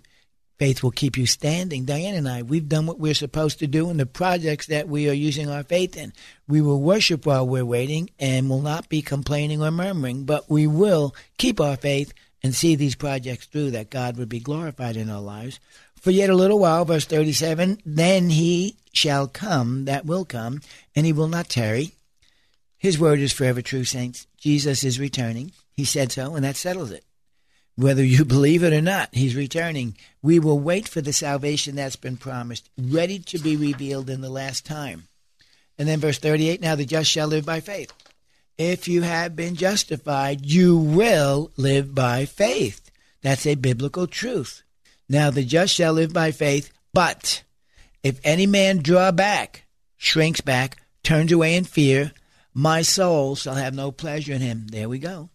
Faith 0.58 0.84
will 0.84 0.92
keep 0.92 1.18
you 1.18 1.26
standing. 1.26 1.84
Diane 1.84 2.16
and 2.16 2.30
I, 2.30 2.42
we've 2.42 2.70
done 2.70 2.86
what 2.86 3.00
we're 3.00 3.14
supposed 3.14 3.60
to 3.60 3.68
do 3.68 3.90
in 3.90 3.98
the 3.98 4.06
projects 4.06 4.68
that 4.68 4.88
we 4.88 5.10
are 5.10 5.14
using 5.14 5.50
our 5.50 5.64
faith 5.64 5.98
in. 5.98 6.14
We 6.48 6.62
will 6.62 6.82
worship 6.82 7.26
while 7.26 7.46
we're 7.46 7.66
waiting 7.66 8.10
and 8.20 8.50
will 8.50 8.62
not 8.62 8.88
be 8.88 9.02
complaining 9.02 9.62
or 9.62 9.72
murmuring, 9.72 10.24
but 10.24 10.50
we 10.50 10.66
will 10.66 11.14
keep 11.38 11.60
our 11.60 11.76
faith 11.76 12.14
and 12.42 12.56
see 12.56 12.76
these 12.76 12.96
projects 12.96 13.48
through 13.48 13.72
that 13.72 13.90
God 13.90 14.16
would 14.16 14.30
be 14.30 14.40
glorified 14.40 14.96
in 14.96 15.10
our 15.10 15.20
lives. 15.22 15.60
For 15.96 16.12
yet 16.12 16.30
a 16.30 16.36
little 16.36 16.60
while, 16.60 16.86
verse 16.86 17.06
37, 17.06 17.82
then 17.86 18.30
he 18.30 18.78
shall 18.94 19.28
come 19.28 19.86
that 19.86 20.06
will 20.06 20.24
come, 20.24 20.62
and 20.96 21.06
he 21.06 21.12
will 21.12 21.28
not 21.28 21.50
tarry. 21.50 21.96
His 22.78 22.98
word 22.98 23.20
is 23.20 23.34
forever 23.34 23.62
true, 23.62 23.84
saints. 23.84 24.28
Jesus 24.38 24.86
is 24.86 25.00
returning. 25.00 25.52
He 25.74 25.84
said 25.84 26.14
so, 26.14 26.36
and 26.36 26.46
that 26.46 26.56
settles 26.56 26.92
it 26.92 27.04
whether 27.76 28.04
you 28.04 28.26
believe 28.26 28.64
it 28.64 28.74
or 28.74 28.82
not, 28.82 29.10
he's 29.14 29.36
returning. 29.36 29.96
We 30.22 30.40
will 30.40 30.60
wait 30.60 30.88
for 30.88 31.02
the 31.02 31.14
salvation 31.14 31.76
that's 31.76 31.96
been 31.96 32.18
promised, 32.18 32.70
ready 32.78 33.20
to 33.20 33.40
be 33.40 33.56
revealed 33.56 34.10
in 34.10 34.22
the 34.22 34.30
last 34.30 34.66
time. 34.66 35.08
And 35.78 35.88
then 35.88 36.00
verse 36.00 36.20
38 36.20 36.62
now 36.62 36.76
the 36.76 36.86
just 36.86 37.10
shall 37.10 37.28
live 37.28 37.46
by 37.46 37.60
faith. 37.60 37.92
If 38.58 38.88
you 38.88 39.02
have 39.02 39.36
been 39.36 39.56
justified, 39.56 40.46
you 40.46 40.78
will 40.78 41.52
live 41.58 41.94
by 41.94 42.26
faith. 42.26 42.90
That's 43.22 43.46
a 43.46 43.56
biblical 43.56 44.08
truth. 44.08 44.64
Now 45.10 45.30
the 45.30 45.44
just 45.44 45.74
shall 45.74 45.94
live 45.94 46.14
by 46.14 46.32
faith, 46.32 46.72
but 46.94 47.44
if 48.02 48.20
any 48.24 48.48
man 48.48 48.78
draw 48.78 49.12
back, 49.12 49.66
shrinks 49.98 50.42
back, 50.42 50.78
turns 51.04 51.32
away 51.32 51.56
in 51.56 51.66
fear, 51.66 52.14
my 52.54 52.82
soul 52.82 53.36
shall 53.36 53.56
have 53.56 53.76
no 53.76 53.92
pleasure 53.92 54.34
in 54.34 54.42
him. 54.42 54.68
There 54.68 54.88
we 54.88 55.00
go. 55.00 55.30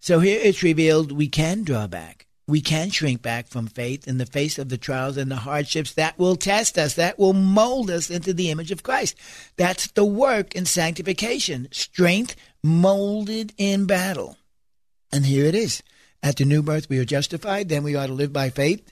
So 0.00 0.20
here 0.20 0.40
it's 0.42 0.62
revealed 0.62 1.12
we 1.12 1.28
can 1.28 1.62
draw 1.62 1.86
back. 1.86 2.26
We 2.48 2.62
can 2.62 2.90
shrink 2.90 3.22
back 3.22 3.46
from 3.46 3.68
faith 3.68 4.08
in 4.08 4.18
the 4.18 4.26
face 4.26 4.58
of 4.58 4.70
the 4.70 4.78
trials 4.78 5.16
and 5.16 5.30
the 5.30 5.36
hardships 5.36 5.92
that 5.92 6.18
will 6.18 6.34
test 6.34 6.78
us, 6.78 6.94
that 6.94 7.18
will 7.18 7.34
mold 7.34 7.90
us 7.90 8.10
into 8.10 8.32
the 8.32 8.50
image 8.50 8.72
of 8.72 8.82
Christ. 8.82 9.14
That's 9.56 9.88
the 9.88 10.04
work 10.04 10.56
in 10.56 10.66
sanctification. 10.66 11.68
Strength 11.70 12.34
molded 12.64 13.52
in 13.56 13.86
battle. 13.86 14.36
And 15.12 15.26
here 15.26 15.44
it 15.44 15.54
is. 15.54 15.82
At 16.22 16.36
the 16.36 16.44
new 16.44 16.62
birth, 16.62 16.88
we 16.88 16.98
are 16.98 17.04
justified, 17.04 17.68
then 17.68 17.82
we 17.82 17.94
ought 17.94 18.08
to 18.08 18.12
live 18.12 18.32
by 18.32 18.50
faith. 18.50 18.90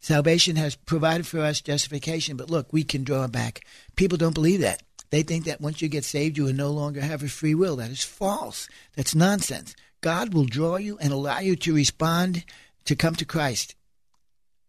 Salvation 0.00 0.56
has 0.56 0.76
provided 0.76 1.26
for 1.26 1.40
us 1.40 1.62
justification, 1.62 2.36
but 2.36 2.50
look, 2.50 2.72
we 2.72 2.84
can 2.84 3.04
draw 3.04 3.26
back. 3.26 3.64
People 3.96 4.18
don't 4.18 4.34
believe 4.34 4.60
that. 4.60 4.82
They 5.14 5.22
think 5.22 5.44
that 5.44 5.60
once 5.60 5.80
you 5.80 5.86
get 5.86 6.04
saved, 6.04 6.36
you 6.36 6.42
will 6.42 6.52
no 6.52 6.72
longer 6.72 7.00
have 7.00 7.22
a 7.22 7.28
free 7.28 7.54
will. 7.54 7.76
That 7.76 7.92
is 7.92 8.02
false. 8.02 8.68
That's 8.96 9.14
nonsense. 9.14 9.76
God 10.00 10.34
will 10.34 10.44
draw 10.44 10.74
you 10.74 10.98
and 10.98 11.12
allow 11.12 11.38
you 11.38 11.54
to 11.54 11.72
respond 11.72 12.44
to 12.86 12.96
come 12.96 13.14
to 13.14 13.24
Christ. 13.24 13.76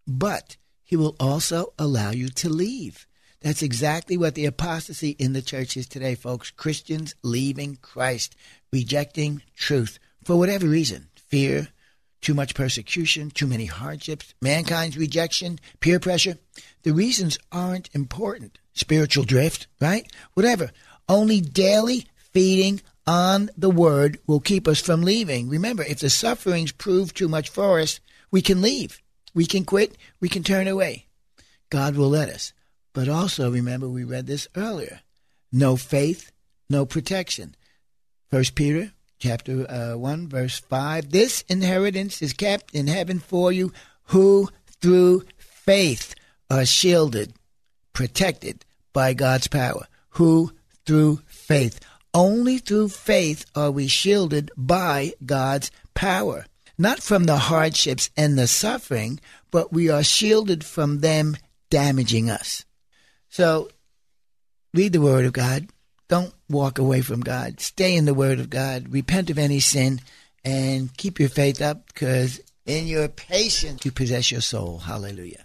But 0.06 0.58
he 0.84 0.96
will 0.96 1.16
also 1.20 1.74
allow 1.80 2.12
you 2.12 2.30
to 2.30 2.48
leave. 2.50 3.08
That's 3.42 3.64
exactly 3.64 4.18
what 4.18 4.36
the 4.36 4.46
apostasy 4.46 5.16
in 5.18 5.34
the 5.34 5.42
church 5.42 5.76
is 5.78 5.88
today, 5.88 6.14
folks. 6.14 6.52
Christians 6.52 7.16
leaving 7.24 7.78
Christ, 7.78 8.36
rejecting 8.72 9.42
truth 9.56 9.98
for 10.24 10.36
whatever 10.36 10.68
reason 10.68 11.08
fear, 11.16 11.70
too 12.26 12.34
much 12.34 12.56
persecution, 12.56 13.30
too 13.30 13.46
many 13.46 13.66
hardships, 13.66 14.34
mankind's 14.42 14.98
rejection, 14.98 15.60
peer 15.80 16.00
pressure. 16.00 16.40
The 16.82 16.92
reasons 16.92 17.38
aren't 17.52 17.94
important 17.94 18.58
spiritual 18.74 19.26
drift, 19.26 19.68
right? 19.80 20.12
Whatever. 20.34 20.72
Only 21.08 21.40
daily 21.40 22.08
feeding 22.34 22.82
on 23.06 23.52
the 23.56 23.70
word 23.70 24.18
will 24.26 24.40
keep 24.40 24.68
us 24.68 24.82
from 24.82 25.04
leaving. 25.04 25.50
Remember, 25.50 25.84
if 25.84 26.00
the 26.00 26.10
sufferings 26.10 26.72
prove 26.72 27.14
too 27.14 27.28
much 27.28 27.48
for 27.48 27.80
us, 27.80 28.00
we 28.32 28.42
can 28.42 28.60
leave. 28.60 29.00
We 29.36 29.46
can 29.46 29.64
quit. 29.64 29.96
We 30.20 30.28
can 30.28 30.42
turn 30.42 30.68
away. 30.68 31.06
God 31.70 31.96
will 31.96 32.10
let 32.10 32.30
us. 32.30 32.54
But 32.92 33.08
also 33.08 33.52
remember, 33.52 33.88
we 33.88 34.04
read 34.04 34.26
this 34.26 34.48
earlier. 34.56 35.02
No 35.52 35.76
faith, 35.76 36.32
no 36.72 36.88
protection. 36.88 37.56
First 38.32 38.56
Peter 38.56 38.94
chapter 39.26 39.66
uh, 39.72 39.98
1 39.98 40.28
verse 40.28 40.60
5 40.60 41.10
this 41.10 41.44
inheritance 41.50 42.22
is 42.22 42.34
kept 42.34 42.76
in 42.76 42.86
heaven 42.86 43.20
for 43.20 43.52
you 43.52 43.74
who 44.06 44.48
through 44.82 45.24
faith 45.38 46.14
are 46.50 46.66
shielded 46.66 47.34
protected 47.96 48.64
by 48.94 49.14
God's 49.14 49.48
power. 49.48 49.88
Who? 50.12 50.52
Through 50.86 51.22
faith. 51.26 51.80
Only 52.14 52.60
through 52.60 52.90
faith 52.90 53.46
are 53.56 53.72
we 53.72 53.88
shielded 53.88 54.52
by 54.56 55.14
God's 55.26 55.72
power. 55.96 56.46
Not 56.78 57.02
from 57.02 57.24
the 57.24 57.38
hardships 57.38 58.12
and 58.16 58.38
the 58.38 58.48
suffering, 58.48 59.20
but 59.50 59.74
we 59.74 59.90
are 59.90 60.04
shielded 60.04 60.64
from 60.64 61.00
them 61.00 61.38
damaging 61.70 62.30
us. 62.30 62.66
So, 63.30 63.70
read 64.74 64.94
the 64.94 65.02
Word 65.02 65.26
of 65.26 65.34
God. 65.34 65.68
Don't 66.08 66.34
walk 66.50 66.78
away 66.78 67.02
from 67.02 67.22
God. 67.22 67.60
Stay 67.60 67.96
in 67.96 68.06
the 68.06 68.14
Word 68.14 68.40
of 68.40 68.50
God. 68.50 68.94
Repent 68.94 69.30
of 69.30 69.40
any 69.40 69.60
sin 69.60 70.02
and 70.44 70.96
keep 70.96 71.20
your 71.20 71.30
faith 71.30 71.62
up 71.62 71.88
because 71.88 72.40
in 72.66 72.88
your 72.88 73.08
patience 73.08 73.84
you 73.86 73.92
possess 73.92 74.32
your 74.32 74.42
soul. 74.42 74.80
Hallelujah. 74.80 75.45